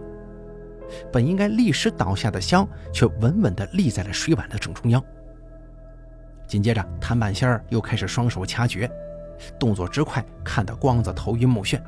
[1.12, 5.02] 本应该立时倒下的香，却稳稳地立在了水碗的正中央。
[6.46, 8.90] 紧接着，谭半仙又开始双手掐诀，
[9.58, 11.80] 动作之快，看得光子头晕目眩。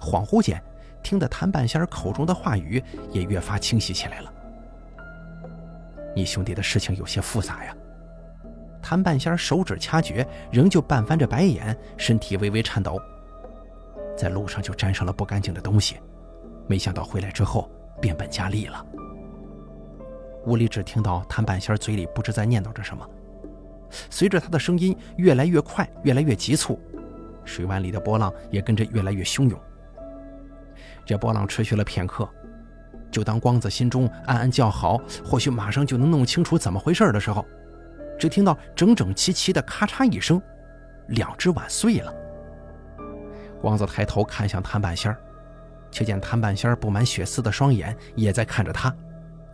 [0.00, 0.62] 恍惚间，
[1.02, 2.82] 听得谭半仙口中的话语
[3.12, 4.32] 也越发清晰起来了。
[6.14, 7.76] 你兄弟的事情有些复杂呀。
[8.82, 12.98] 谭半仙手指掐诀，仍旧半翻着白眼，身体微微颤抖。
[14.16, 15.96] 在路上就沾上了不干净的东西，
[16.66, 17.70] 没想到回来之后
[18.00, 18.84] 变本加厉了。
[20.46, 23.06] 屋里只听到谭半仙嘴里不知在念叨着什么，
[24.08, 26.80] 随着他的声音越来越快，越来越急促，
[27.44, 29.60] 水湾里的波浪也跟着越来越汹涌。
[31.04, 32.28] 这波浪持续了片刻，
[33.10, 37.44] 就当光子心中暗暗叫好，或许马上就能弄清楚怎么回事的时候，
[38.18, 40.40] 只听到整整齐齐的咔嚓一声，
[41.08, 42.14] 两只碗碎了。
[43.60, 45.20] 光子抬头看向谭半仙儿，
[45.90, 48.94] 却见谭半仙布满血丝的双眼也在看着他。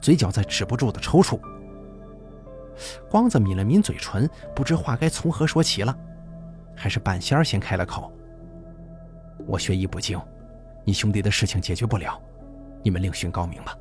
[0.01, 1.41] 嘴角在止不住的抽搐，
[3.11, 5.97] 光子抿了抿嘴唇，不知话该从何说起了。
[6.75, 8.13] 还是半仙先开了口
[9.49, 10.21] ：“我学艺不精，
[10.85, 12.21] 你兄弟的事情解决不了，
[12.83, 13.77] 你们另寻高明吧。”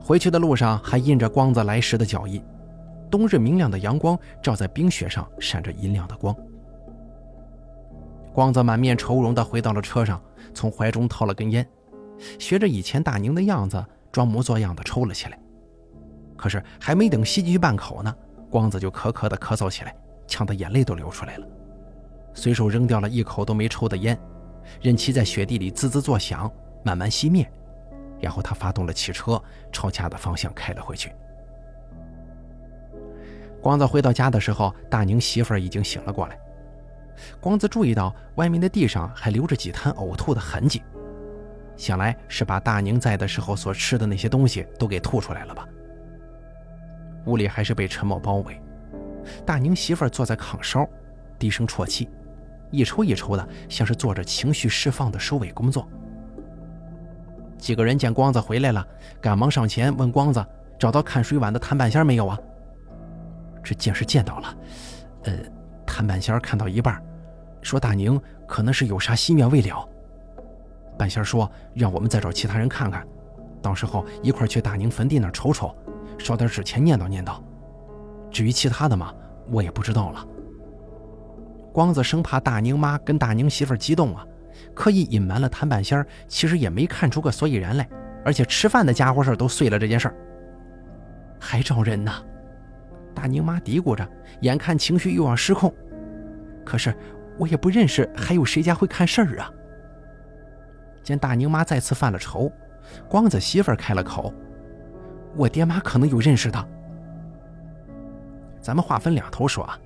[0.00, 2.42] 回去的路上还印着光子来时的脚印，
[3.10, 6.34] 冬日明亮的阳光照在冰雪上，闪着银亮的光。
[8.34, 10.20] 光子满面愁容地回到了车上，
[10.52, 11.64] 从怀中掏了根烟。
[12.36, 15.38] 学着以前大宁的样子，装模作样的抽了起来。
[16.36, 18.12] 可是还没等吸进去半口呢，
[18.50, 19.94] 光子就咳咳的咳嗽起来，
[20.26, 21.46] 呛得眼泪都流出来了。
[22.34, 24.18] 随手扔掉了一口都没抽的烟，
[24.82, 26.50] 任其在雪地里滋滋作响，
[26.82, 27.48] 慢慢熄灭。
[28.20, 31.12] 然后他发动了汽车，朝家的方向开了回去。
[33.62, 36.36] 光子回到家的时候，大宁媳妇儿已经醒了过来。
[37.40, 40.82] 光子注意到外面的地上还留着几滩呕吐的痕迹。
[41.76, 45.66] 想来是把大宁在的时候所吃的那些东西都给吐出来了吧。
[47.26, 48.60] 屋里还是被沉默包围。
[49.44, 50.86] 大宁媳妇坐在炕梢，
[51.38, 52.08] 低声啜泣，
[52.70, 55.88] 一抽一抽的，像是做着情绪释放的收尾工作。
[57.56, 58.86] 几个人见光子回来了，
[59.20, 60.44] 赶忙上前问光子
[60.78, 62.38] ：“找到看水碗的谭半仙没有啊？”
[63.64, 64.56] 这见是见到了，
[65.22, 65.32] 呃，
[65.86, 67.02] 谭半仙看到一半，
[67.64, 69.88] 说大宁可能是有啥心愿未了。
[70.96, 73.04] 半仙说：“让我们再找其他人看看，
[73.60, 75.74] 到时候一块去大宁坟地那儿瞅瞅，
[76.18, 77.42] 烧点纸钱念叨念叨。
[78.30, 79.12] 至于其他的嘛，
[79.50, 80.24] 我也不知道了。”
[81.72, 84.24] 光子生怕大宁妈跟大宁媳妇激动啊，
[84.74, 87.88] 刻意隐瞒了谭半仙其实也没看出个所以然来，
[88.24, 90.14] 而且吃饭的家伙事都碎了这件事儿，
[91.40, 92.12] 还招人呢。
[93.12, 94.08] 大宁妈嘀咕着，
[94.42, 95.74] 眼看情绪又要失控，
[96.64, 96.94] 可是
[97.36, 99.50] 我也不认识，还有谁家会看事儿啊？
[101.02, 102.50] 见大宁妈再次犯了愁，
[103.08, 104.32] 光子媳妇儿开了口
[105.36, 106.68] ：“我爹妈可能有认识的。”
[108.62, 109.78] 咱们话分两头说啊。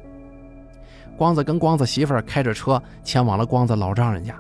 [1.17, 4.39] 光子跟光子媳妇儿开着车前往了光子老丈人家，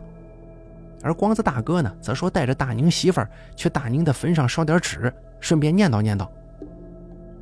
[1.02, 6.28] 而光子大哥呢，则说带着大宁媳妇儿去大宁的坟上烧点纸，顺便念叨念叨。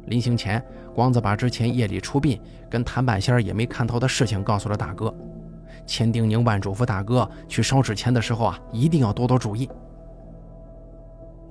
[0.06, 0.64] 临行前，
[0.94, 2.40] 光子把之前夜里出殡
[2.70, 5.14] 跟谭半仙儿也没看透的事情告诉了大哥。
[5.86, 9.68] 千叮咛万嘱咐，大哥去烧纸钱的时候啊，一定要多多注意。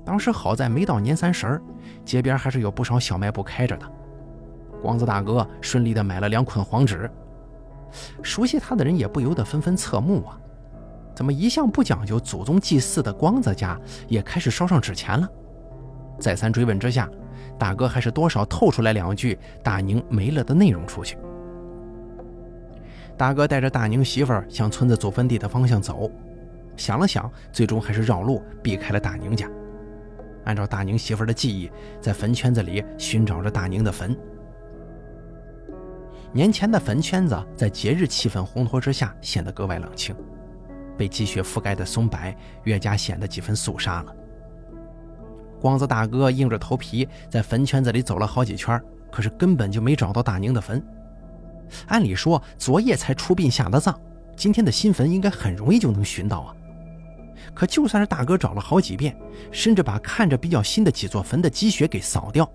[0.03, 1.61] 当时好在没到年三十儿，
[2.03, 3.91] 街边还是有不少小卖部开着的。
[4.81, 7.09] 光子大哥顺利的买了两捆黄纸，
[8.21, 10.37] 熟悉他的人也不由得纷纷侧目啊，
[11.15, 15.27] 怎么一向不讲究祖宗祭祀的光子家也开始烧上纸钱了？
[16.19, 17.09] 再三追问之下，
[17.57, 21.17] 大哥还是多少透出来两句大宁没了的内容出去。
[23.17, 26.11] 大哥带着大宁媳妇儿向村子祖坟地的方向走，
[26.75, 29.49] 想了想，最终还是绕路避开了大宁家。
[30.43, 34.15] 按照大宁媳妇儿的记忆，在坟圈子里寻找着大宁的坟。
[36.33, 40.13] 年前的坟圈子在节日气氛烘托之下显得格外冷清，
[40.97, 42.19] 被积雪覆盖的松柏
[42.63, 44.13] 越加显得几分肃杀了。
[45.61, 50.85] 光子大哥硬着头皮在坟圈子里走了好几圈，可是根本就没找到大宁的坟。
[51.87, 53.99] 按理说，昨夜才出殡下的葬，
[54.35, 56.55] 今天的新坟应该很容易就能寻到啊。
[57.53, 59.15] 可就算是大哥找了好几遍，
[59.51, 62.49] 甚至把看着比较新的几座坟的积雪给扫掉，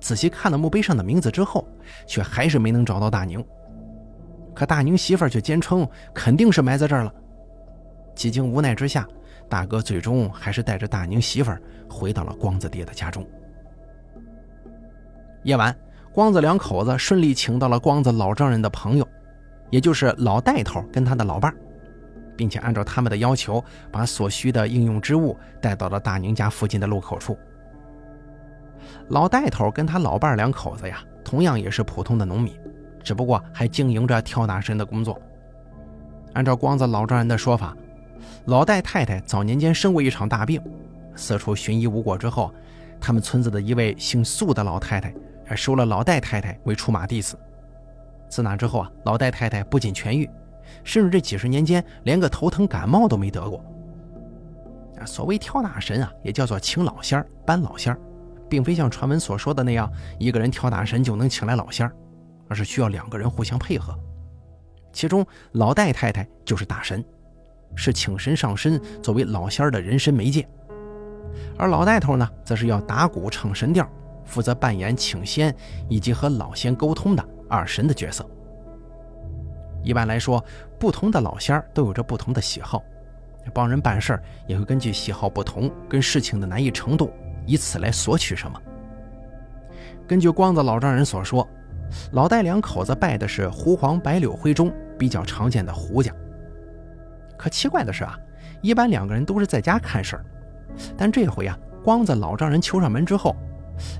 [0.00, 1.66] 仔细看了墓碑上的名字之后，
[2.06, 3.44] 却还是没能找到大宁。
[4.54, 7.14] 可大宁媳妇儿却坚称肯定是埋在这儿了。
[8.14, 9.08] 几经无奈之下，
[9.48, 13.26] 大哥最终还是带着大宁媳妇儿回到了光子爹的家中。
[15.44, 15.74] 夜晚。
[16.12, 19.08] 光子两口子顺利请到了光子老丈人的朋友，
[19.70, 21.54] 也就是老带头跟他的老伴
[22.36, 27.36] 并且按照他们的要求，把所需的应用之物带到了大宁家附近的路口处。
[29.08, 32.52] 老带头跟他老伴两口子呀，同样也是普通的农民，
[33.02, 35.18] 只不过还经营着跳大神的工作。
[36.34, 37.74] 按照光子老丈人的说法，
[38.44, 40.60] 老戴太太早年间生过一场大病，
[41.14, 42.52] 四处寻医无果之后，
[43.00, 45.14] 他们村子的一位姓苏的老太太。
[45.52, 47.38] 还收了老戴太太为出马弟子。
[48.26, 50.26] 自那之后啊，老戴太太不仅痊愈，
[50.82, 53.62] 甚至这几十年间连个头疼感冒都没得过。
[54.98, 58.00] 啊所谓跳大神啊，也叫做请老仙儿、搬老仙儿，
[58.48, 61.92] 并非像传闻所说的那样，一个人跳大神就能请来老仙儿，
[62.48, 63.94] 而是需要两个人互相配合。
[64.90, 65.22] 其中
[65.52, 67.04] 老戴太太就是大神，
[67.74, 70.48] 是请神上身作为老仙儿的人身媒介，
[71.58, 73.86] 而老戴头呢，则是要打鼓唱神调，
[74.24, 75.54] 负责扮演请仙
[75.88, 78.24] 以及和老仙沟通的二神的角色。
[79.82, 80.44] 一般来说，
[80.78, 82.82] 不同的老仙儿都有着不同的喜好。
[83.52, 87.10] 帮人办事儿也会根据喜好不同，跟事情的难易程度，
[87.44, 88.62] 以此来索取什么。
[90.06, 91.46] 根据光子老丈人所说，
[92.12, 96.14] 老戴两口子拜的是胡黄白柳灰中比较常见的胡家。
[97.36, 98.16] 可奇怪的是啊，
[98.60, 100.24] 一般两个人都是在家看事儿，
[100.96, 103.34] 但这回啊，光子老丈人求上门之后，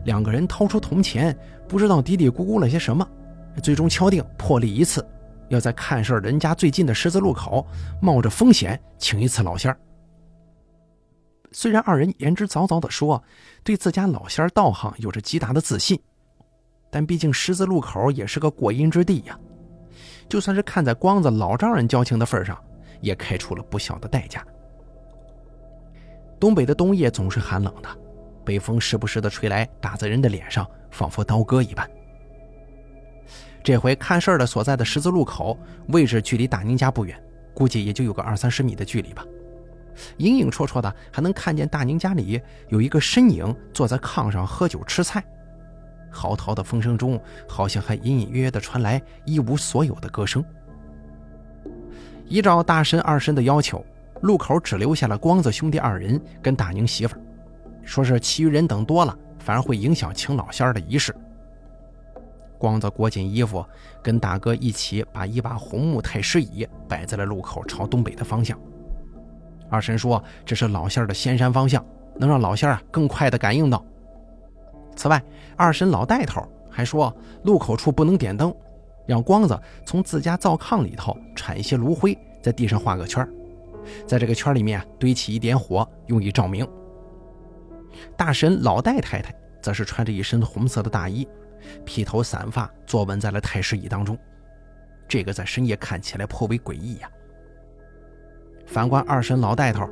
[0.05, 1.37] 两个人掏出铜钱，
[1.69, 3.07] 不知道嘀嘀咕咕了些什么，
[3.63, 5.07] 最终敲定破例一次。
[5.49, 7.67] 要在看事儿人家最近的十字路口，
[8.01, 9.77] 冒着风险请一次老仙儿。
[11.51, 13.23] 虽然二人言之凿凿地说
[13.63, 16.01] 对自家老仙儿道行有着极大的自信，
[16.91, 19.39] 但毕竟十字路口也是个过阴之地呀。
[20.29, 22.59] 就算是看在光子老丈人交情的份上，
[23.03, 24.43] 也开出了不小的代价。
[26.41, 27.89] 东北的冬夜总是寒冷的，
[28.45, 31.89] 北风时不时的吹来，打在人的脸上，仿佛刀割一般。
[33.63, 35.57] 这回看事儿的所在的十字路口
[35.89, 37.21] 位置距离大宁家不远，
[37.55, 39.25] 估计也就有个二三十米的距离吧。
[40.17, 45.23] 隐隐绰绰的还能看见大宁家里有一个身影坐在炕上喝酒吃菜，
[46.11, 50.45] 嚎啕的风声中，好像还隐隐约约的传来一无所有的歌声。
[52.27, 53.85] 依照大神二神的要求，
[54.23, 57.21] 路口只留下了光子兄弟二人跟大宁媳妇儿，
[57.85, 61.15] 说是其余人等多了，反而会影响请老仙儿的仪式。
[62.59, 63.65] 光子裹紧衣服，
[64.03, 68.57] 跟大哥一起把一把红木太师椅摆在了路口朝东北的方向。
[69.69, 71.85] 二神说：“这是老仙儿的仙山方向，
[72.17, 73.85] 能让老仙儿啊更快地感应到。”
[74.95, 75.21] 此外，
[75.57, 77.13] 二神老带头还说，
[77.43, 78.55] 路口处不能点灯，
[79.07, 83.27] 让光子从自家灶炕里头铲一些炉灰，在地上画个圈
[84.07, 86.65] 在这个圈里面堆起一点火，用以照明。
[88.17, 91.27] 大神老戴太太则是穿着一身红色的大衣。
[91.85, 94.19] 披头散发坐稳在了太师椅当中，
[95.07, 97.09] 这个在深夜看起来颇为诡异呀。
[98.67, 99.89] 反观二神老戴头，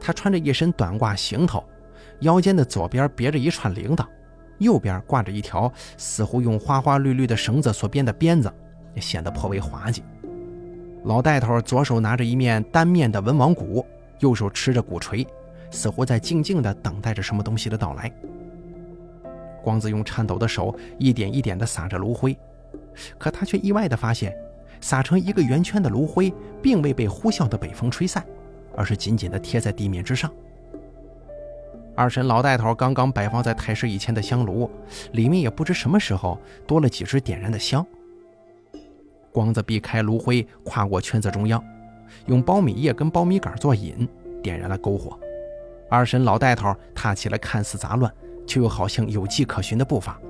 [0.00, 1.62] 他穿着一身短褂行头，
[2.20, 4.06] 腰间的左边别着一串铃铛，
[4.58, 8.50] 右边挂着一条似乎用花花绿绿的绳子所编的鞭子，
[8.96, 10.02] 显得颇为滑稽。
[11.04, 13.84] 老戴头左手拿着一面单面的文王鼓，
[14.20, 15.26] 右手持着鼓槌，
[15.70, 18.12] 似乎在静静地等待着什么东西的到来。
[19.62, 22.36] 光子用颤抖的手一点一点地撒着炉灰，
[23.18, 24.34] 可他却意外地发现，
[24.80, 28.24] 撒成一个圆圈的炉灰并未被呼啸的北风吹散，
[28.74, 30.32] 而是紧紧地贴在地面之上。
[31.94, 34.70] 二神老带头刚刚摆放在太师以前的香炉，
[35.12, 37.86] 里面也不知什么时候多了几支点燃的香。
[39.30, 41.62] 光子避开炉灰，跨过圈子中央，
[42.26, 44.08] 用苞米叶跟苞米杆做引，
[44.42, 45.18] 点燃了篝火。
[45.90, 48.10] 二神老带头踏起了看似杂乱。
[48.46, 50.20] 却又好像有迹可循的步伐，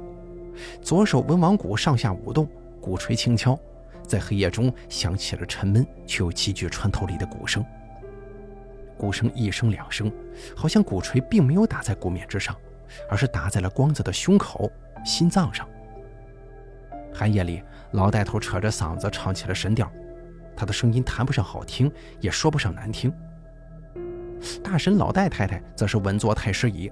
[0.82, 2.46] 左手文王鼓上下舞动，
[2.78, 3.58] 鼓槌轻敲，
[4.06, 7.64] 在黑夜中响起了沉闷却又极具穿透力的鼓声。
[8.98, 10.12] 鼓声一声两声，
[10.54, 12.54] 好像鼓槌并没有打在鼓面之上，
[13.08, 14.70] 而是打在了光子的胸口、
[15.02, 15.66] 心脏上。
[17.10, 19.90] 寒夜里，老带头扯着嗓子唱起了神调，
[20.54, 21.90] 他的声音谈不上好听，
[22.20, 23.10] 也说不上难听。
[24.62, 26.90] 大神老戴太太则是稳坐太师椅。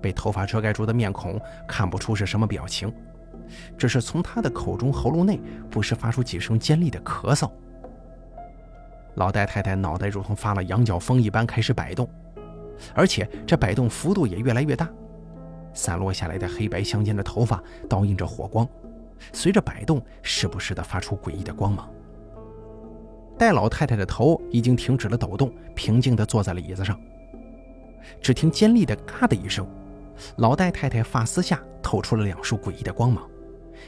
[0.00, 2.90] 被头发遮盖住的面孔看不出是什么表情，
[3.76, 5.38] 只是从他的口中、喉咙内
[5.70, 7.50] 不时发出几声尖利的咳嗽。
[9.16, 12.08] 老戴太太脑袋如同发了羊角风一般开始摆动，
[12.94, 14.88] 而且这摆动幅度也越来越大。
[15.74, 18.66] 散落下来的黑白相间的头发倒映着火光，
[19.32, 21.90] 随着摆动，时不时地发出诡异的光芒。
[23.40, 27.00] 戴老太太的头已经停止了抖动，平静地坐在了椅子上。
[28.20, 29.66] 只听尖利的“嘎”的一声。
[30.36, 33.26] 老戴太太发丝下透出了两束诡异的光芒，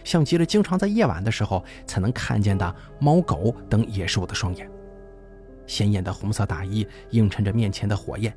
[0.05, 4.67] 像极了经常在夜晚的时候才能看见的猫狗等野兽的双眼。
[5.67, 8.35] 鲜艳的红色大衣映衬着面前的火焰，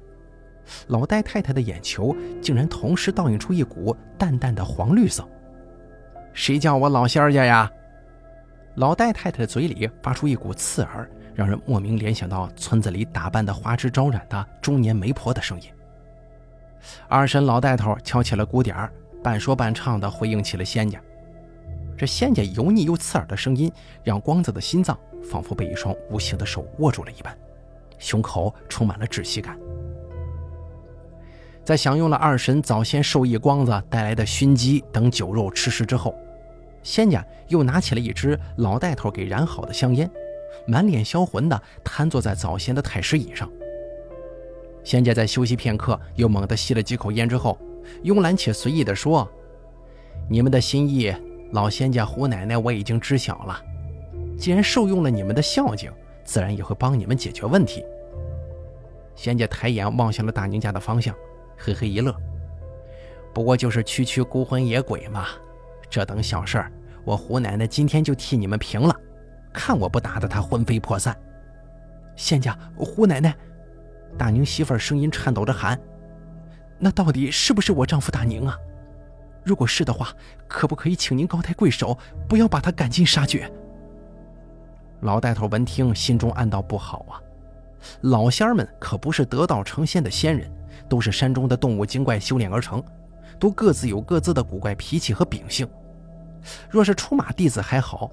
[0.88, 5.26] 老戴太太的眼球竟然同时倒映出一股淡淡的黄绿色。
[6.34, 7.72] 谁叫我老仙儿家呀？
[8.76, 15.68] 老戴太太的嘴里发出一股刺耳、让人莫名联想到村子里打扮的花枝招展的中年媒婆的声音。
[17.08, 18.92] 二神老带头敲起了鼓点儿，
[19.24, 21.00] 半说半唱的回应起了仙家。
[21.98, 23.72] 这仙家油腻又刺耳的声音，
[24.04, 27.36] 让光子的心脏仿佛被一双无形的手握住了一般，
[27.98, 29.58] 胸口充满了窒息感。
[31.64, 36.14] 在享用了二婶早先授意光子带来的熏鸡等酒肉吃食之后，
[36.86, 40.10] 仙家又拿起了一支老带头给燃好的香烟，
[40.68, 43.52] 满脸销魂的瘫坐在早先的太师椅上。
[44.84, 47.58] 仙家在休息片刻，又猛地吸了几口烟之后，
[48.04, 49.28] 慵懒且随意地说
[50.30, 51.12] ：“你们的心意，
[51.54, 53.60] 老仙家胡奶奶我已经知晓了。
[54.38, 55.92] 既然受用了你们的孝敬，
[56.24, 57.84] 自然也会帮你们解决问题。”
[59.16, 61.16] 仙家抬眼望向了大宁家的方向。
[61.58, 62.16] 嘿嘿一乐，
[63.34, 65.30] 不过就是区区孤魂野鬼嘛，
[65.96, 66.70] 这等小事儿，
[67.06, 68.94] 我胡奶奶今天就替你们平了，
[69.54, 71.18] 看我不打得她魂飞魄散！
[72.18, 73.34] 仙家，胡奶奶，
[74.18, 75.80] 大宁媳妇儿声音颤抖着喊
[76.78, 78.58] ：“那到底是不是我丈夫大宁啊？
[79.46, 80.10] 如果是的话，
[80.50, 83.50] 可不可以请您高抬贵手，不要把他赶尽杀绝？”
[85.00, 87.16] 老带头闻听，心中暗道不好啊，
[88.02, 90.52] 老仙儿们可不是得道成仙的仙人。
[90.90, 92.84] 都是山中的动物精怪修炼而成，
[93.40, 95.66] 都各自有各自的古怪脾气和秉性。
[96.70, 98.12] 若是出马弟子还好，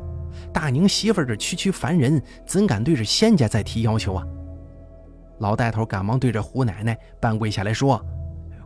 [0.52, 4.26] 大宁媳妇儿这区区凡人，怎敢对着仙家再提要求啊？
[5.38, 8.00] 老带头赶忙对着胡奶奶半跪下来说：“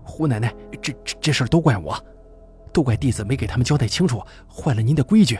[0.05, 1.99] 胡奶奶，这这这事儿都怪我，
[2.73, 5.39] 都怪弟子没给他们交代清楚，坏了您的规矩。”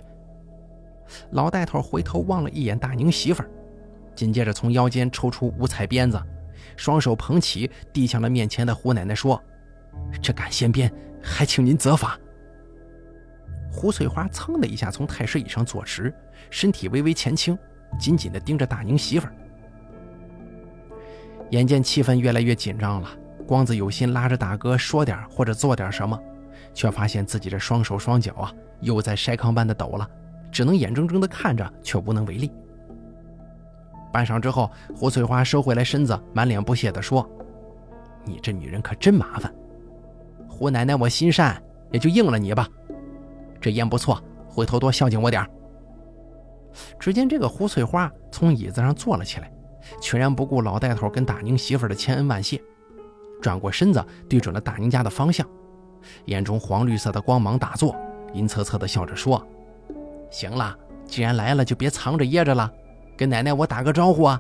[1.33, 3.51] 老带头回头望了一眼大宁媳妇儿，
[4.15, 6.21] 紧接着从腰间抽出五彩鞭子。
[6.77, 9.41] 双手捧起，递向了面前的胡奶奶，说
[10.21, 12.19] ：“这赶仙鞭，还请您责罚。”
[13.77, 16.13] 胡翠花噌的一下从太师椅上坐直，
[16.49, 17.57] 身体微微前倾，
[17.99, 19.33] 紧紧地盯着大宁媳妇儿。
[21.51, 23.09] 眼见气氛越来越紧张了，
[23.47, 26.19] 光子有心拉着大哥说点或者做点什么，
[26.73, 28.51] 却发现自己这双手双脚啊，
[28.81, 30.09] 又在筛糠般的抖了，
[30.51, 32.51] 只能眼睁睁地看着，却无能为力。
[34.11, 37.29] 半晌之后，胡翠花收回来身子，满脸不屑地说
[38.25, 39.55] ：“你这女人可真麻烦。
[40.49, 41.63] 胡奶奶，我心善，
[41.93, 42.67] 也就应了你吧。
[43.61, 45.51] 这烟不错，回头多孝敬我点儿
[46.99, 49.51] 只见这个胡翠花从椅子上坐了起来，
[50.01, 52.61] 全然不顾老带头跟大宁媳妇的千恩万谢，
[53.41, 55.47] 转过身子对准了大宁家的方向，
[56.27, 57.97] 眼中黄绿色的光芒大作，
[58.35, 59.45] 阴恻恻地笑着说
[60.31, 60.77] ：“行了，
[61.07, 62.71] 既然来了，就别藏着掖着了。”
[63.17, 64.39] 跟奶奶我打个招呼啊！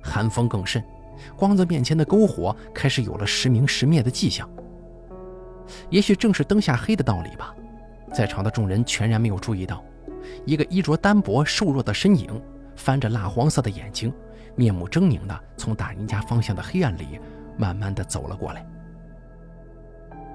[0.00, 0.80] 寒风更甚，
[1.36, 4.48] 光子面前的篝火开始有了时明时灭的迹象。
[5.90, 7.52] 也许正是灯下黑的道理吧，
[8.14, 9.82] 在场的众人全然没有注意到，
[10.46, 12.40] 一个衣着单薄、瘦弱的身影，
[12.76, 14.12] 翻着蜡黄色的眼睛，
[14.54, 17.18] 面目狰狞的从大宁家方向的黑暗里
[17.58, 18.64] 慢慢的走了过来。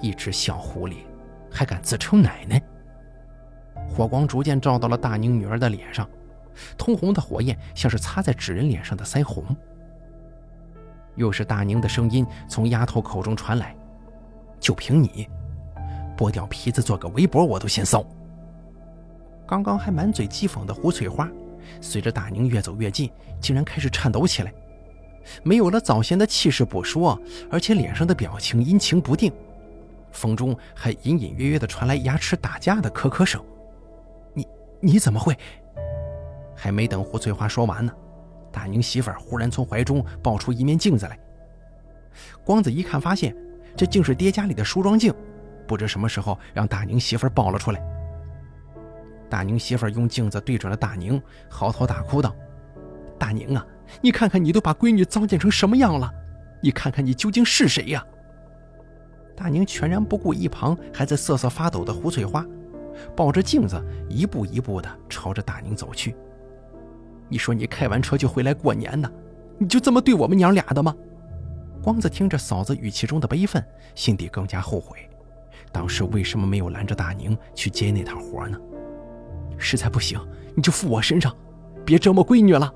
[0.02, 0.98] 一只小狐狸，
[1.50, 2.62] 还敢自称奶奶！
[3.88, 6.08] 火光逐渐照到了大宁女儿的脸上。
[6.78, 9.46] 通红的火焰像是擦在纸人脸上的腮红。
[11.16, 13.74] 又是大宁的声音从丫头口中传来
[14.60, 15.30] ：“就凭你，
[16.20, 18.06] 剥掉皮子做个围脖，我都嫌骚。”
[19.48, 21.32] 刚刚还满嘴讥讽的胡翠花，
[21.80, 23.10] 随着大宁越走越近，
[23.40, 24.54] 竟然开始颤抖起来。
[25.44, 27.18] 没有了早先的气势不说，
[27.50, 29.32] 而且脸上的表情阴晴不定，
[30.12, 33.42] 风中还隐隐约约地传来牙齿打架的咳咳声。
[34.36, 34.46] “你
[34.82, 35.34] 你怎么会？”
[36.54, 37.94] 还没等胡翠花说完呢，
[38.52, 41.18] 大宁媳妇儿忽然从怀中抱出一面镜子来。
[42.44, 43.34] 光子一看，发现
[43.78, 45.14] 这竟是爹家里的梳妆镜，
[45.70, 47.80] 不知什么时候让大宁媳妇抱了出来。
[49.30, 52.36] 大宁媳妇用镜子对准了大宁，嚎啕大哭道
[53.20, 53.64] ：“大宁啊，
[54.02, 56.12] 你看看你都把闺女糟践成什么样了，
[56.64, 58.04] 你看看你究竟是谁呀？”
[59.38, 62.44] 大宁全然不顾一旁还在瑟瑟发抖的胡翠花，
[63.16, 63.80] 抱着镜子
[64.10, 66.16] 一步一步的朝着大宁走去。
[67.30, 69.10] 你说你开完车就回来过年呢，
[69.60, 70.96] 你就这么对我们娘俩的吗？
[71.84, 73.64] 光子听着嫂子语气中的悲愤，
[73.94, 75.09] 心底更加后悔，
[75.72, 78.57] 当时为什么没有拦着大宁去接那趟活呢？
[79.57, 80.19] 实在不行，
[80.56, 81.36] 你就负我身上，
[81.86, 82.73] 别折磨闺女了。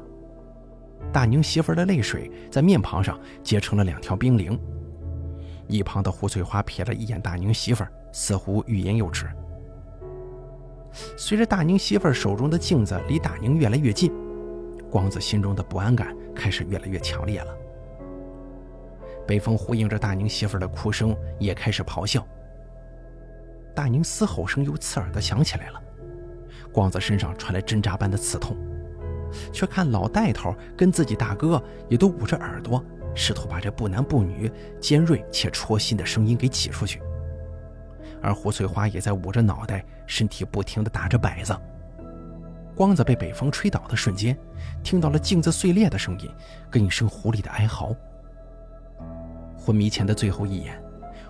[1.11, 4.59] 大宁媳妇的泪水在面庞上结成了两条冰凌。
[5.67, 9.27] 一旁的胡翠花瞥了一眼大宁媳妇，似乎欲言又止。
[11.17, 14.11] 随着大宁媳妇手中的镜子离大宁越来越近。
[14.91, 17.55] 光子心中的不安感开始越来越强烈了。
[19.25, 22.23] 北风呼应着大宁媳妇的哭声，也开始咆哮。
[23.75, 25.81] 大宁嘶吼声又刺耳的响起来了，
[26.71, 28.55] 光子身上传来针扎般的刺痛，
[29.51, 32.83] 却看老带头跟自己大哥也都捂着耳朵，
[33.15, 37.01] 试图把这不男不女、尖锐且戳心的声音给挤出去。
[38.21, 41.55] 而胡翠花也在捂着脑袋，身体不停的打着摆子。
[42.75, 44.37] 光子被北风吹倒的瞬间，
[44.83, 46.29] 听到了镜子碎裂的声音，
[46.71, 47.95] 跟一声狐狸的哀嚎。
[49.57, 50.82] 昏迷前的最后一眼，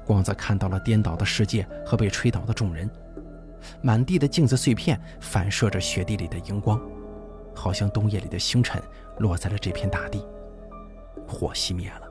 [0.05, 2.89] 光子看到了颠倒的世界和被吹倒的众人，
[3.81, 6.81] 满地的镜子碎片反射着雪地里的荧光，
[7.55, 8.81] 好像冬夜里的星辰
[9.19, 10.25] 落在了这片大地。
[11.27, 12.01] 火熄灭了。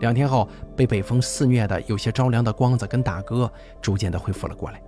[0.00, 3.50] 两天后，被北风肆虐的有些着凉的光子跟大哥
[3.80, 4.82] 逐渐的恢复了过来。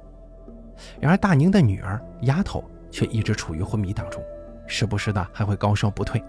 [1.01, 4.20] 然而大宁的女儿丫头却一直处于昏迷当中，
[4.66, 6.20] 时不时的还会高烧不退。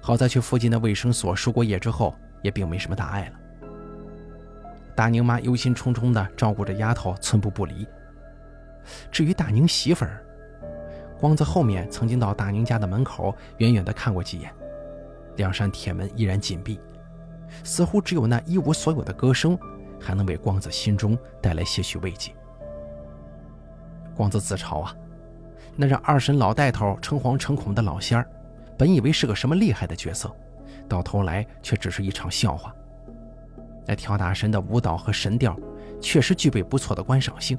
[0.00, 2.14] 好在去附近的卫生所输过液之后，
[2.44, 3.40] 也并没什么大碍了。
[4.94, 7.84] 大宁妈忧心忡忡地照顾着丫头，寸步不离。
[9.10, 10.22] 至于大宁媳妇儿，
[11.18, 14.52] 光子后面曾经到大宁家的门口远远地看过几眼，
[15.36, 16.78] 两扇铁门依然紧闭。
[17.62, 19.58] 似乎只有那一无所有的歌声，
[19.98, 22.32] 还能为光子心中带来些许慰藉。
[24.14, 24.94] 光子自嘲啊，
[25.76, 28.28] 那让二婶老带头诚惶诚恐的老仙儿，
[28.76, 30.30] 本以为是个什么厉害的角色，
[30.88, 32.74] 到头来却只是一场笑话。
[33.86, 35.56] 那跳大神的舞蹈和神调，
[36.00, 37.58] 确实具备不错的观赏性，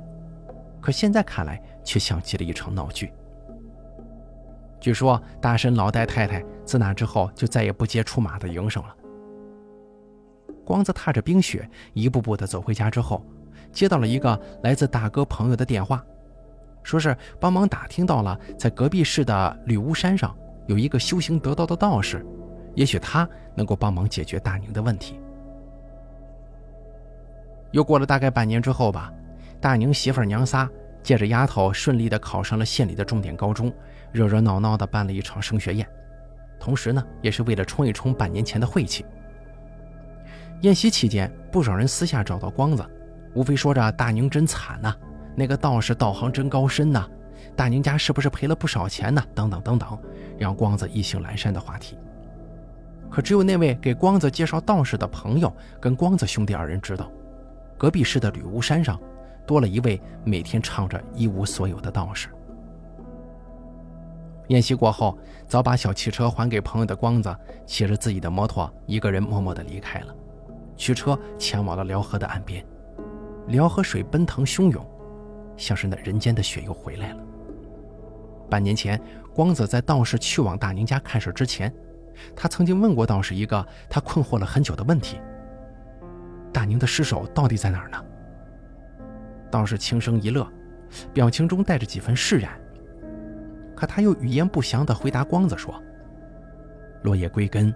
[0.81, 3.11] 可现在看来却像极了一场闹剧。
[4.79, 8.95] 据说大神老戴太太自那之后就再也不接出马的营生了。
[10.63, 13.23] 光子踏着冰雪，一步步地走回家之后，
[13.71, 16.03] 接到了一个来自大哥朋友的电话，
[16.81, 20.35] 说是帮忙打听到了在隔壁市的吕屋山上
[20.67, 22.25] 有一个修行得道的道士，
[22.75, 25.19] 也许他能够帮忙解决大宁的问题。
[27.71, 29.11] 又过了大概半年之后吧，
[29.59, 30.69] 大宁媳妇娘仨
[31.01, 33.73] 借着丫头顺利的考上了县里的重点高中，
[34.11, 35.87] 热热闹闹的办了一场升学宴，
[36.59, 39.05] 同时呢，也是为了冲一冲半年前的晦气。
[40.61, 42.85] 宴席期间，不少人私下找到光子，
[43.33, 44.95] 无非说着大宁真惨呐，
[45.35, 47.07] 那个道士道行真高深呐，
[47.57, 49.21] 大宁家是不是赔了不少钱呢？
[49.35, 49.99] 等等等等，
[50.39, 51.97] 让光子意兴阑珊的话题。
[53.09, 57.09] 可只有那位给光子介绍道士的朋友跟光子兄弟二人知道，
[57.77, 58.99] 隔壁市的吕屋山上
[59.45, 62.29] 多了一位每天唱着一无所有的道士。
[64.49, 65.17] 宴席过后，
[65.47, 70.13] 早把小汽车还给朋友的光子，骑着自己的摩托，一个人默默地离开了。
[70.77, 72.63] 驱车前往了辽河的岸边，
[73.47, 74.85] 辽河水奔腾汹涌，
[75.57, 77.23] 像是那人间的雪又回来了。
[78.47, 79.01] 半年前，
[79.33, 81.73] 光子在道士去往大宁家看事之前，
[82.35, 85.19] 他曾经问过道士一个他困惑了很久的问题：
[86.53, 88.03] 大宁的尸首到底在哪儿呢？
[89.51, 90.47] 道士轻声一乐，
[91.13, 92.51] 表情中带着几分释然，
[93.75, 95.81] 可他又语焉不详地回答光子说
[97.03, 97.73] ：“落叶归根，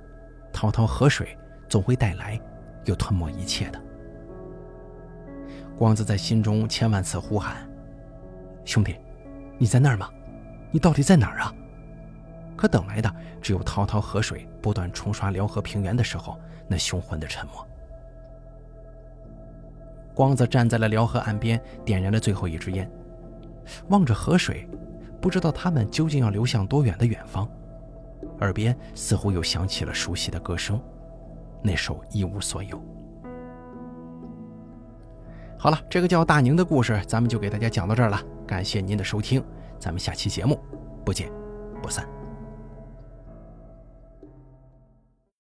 [0.52, 1.38] 滔滔河水
[1.68, 2.40] 总会带来。”
[2.86, 3.80] 又吞没一切的
[5.78, 7.70] 光子在心中千万次呼喊
[8.66, 8.96] ：“兄弟，
[9.60, 10.10] 你在那儿吗？
[10.72, 11.54] 你到底在哪儿啊？”
[12.60, 13.10] 可等来的
[13.42, 16.38] 只有滔滔河水不断冲刷辽河平原的时候
[16.68, 17.66] 那雄浑的沉默。
[20.14, 22.92] 光子站在了辽河岸边，点燃了最后一支烟，
[23.88, 24.68] 望着河水，
[25.22, 27.50] 不知道他们究竟要流向多远的远方。
[28.42, 30.78] 耳边似乎又响起了熟悉的歌声。
[31.64, 32.84] 那首一无所有。
[35.58, 38.22] 好了，这个叫大宁的故事，咱们就给大家讲到这儿了。
[38.46, 39.42] 感谢您的收听，
[39.80, 40.60] 咱们下期节目
[41.06, 41.32] 不见
[41.82, 42.06] 不散。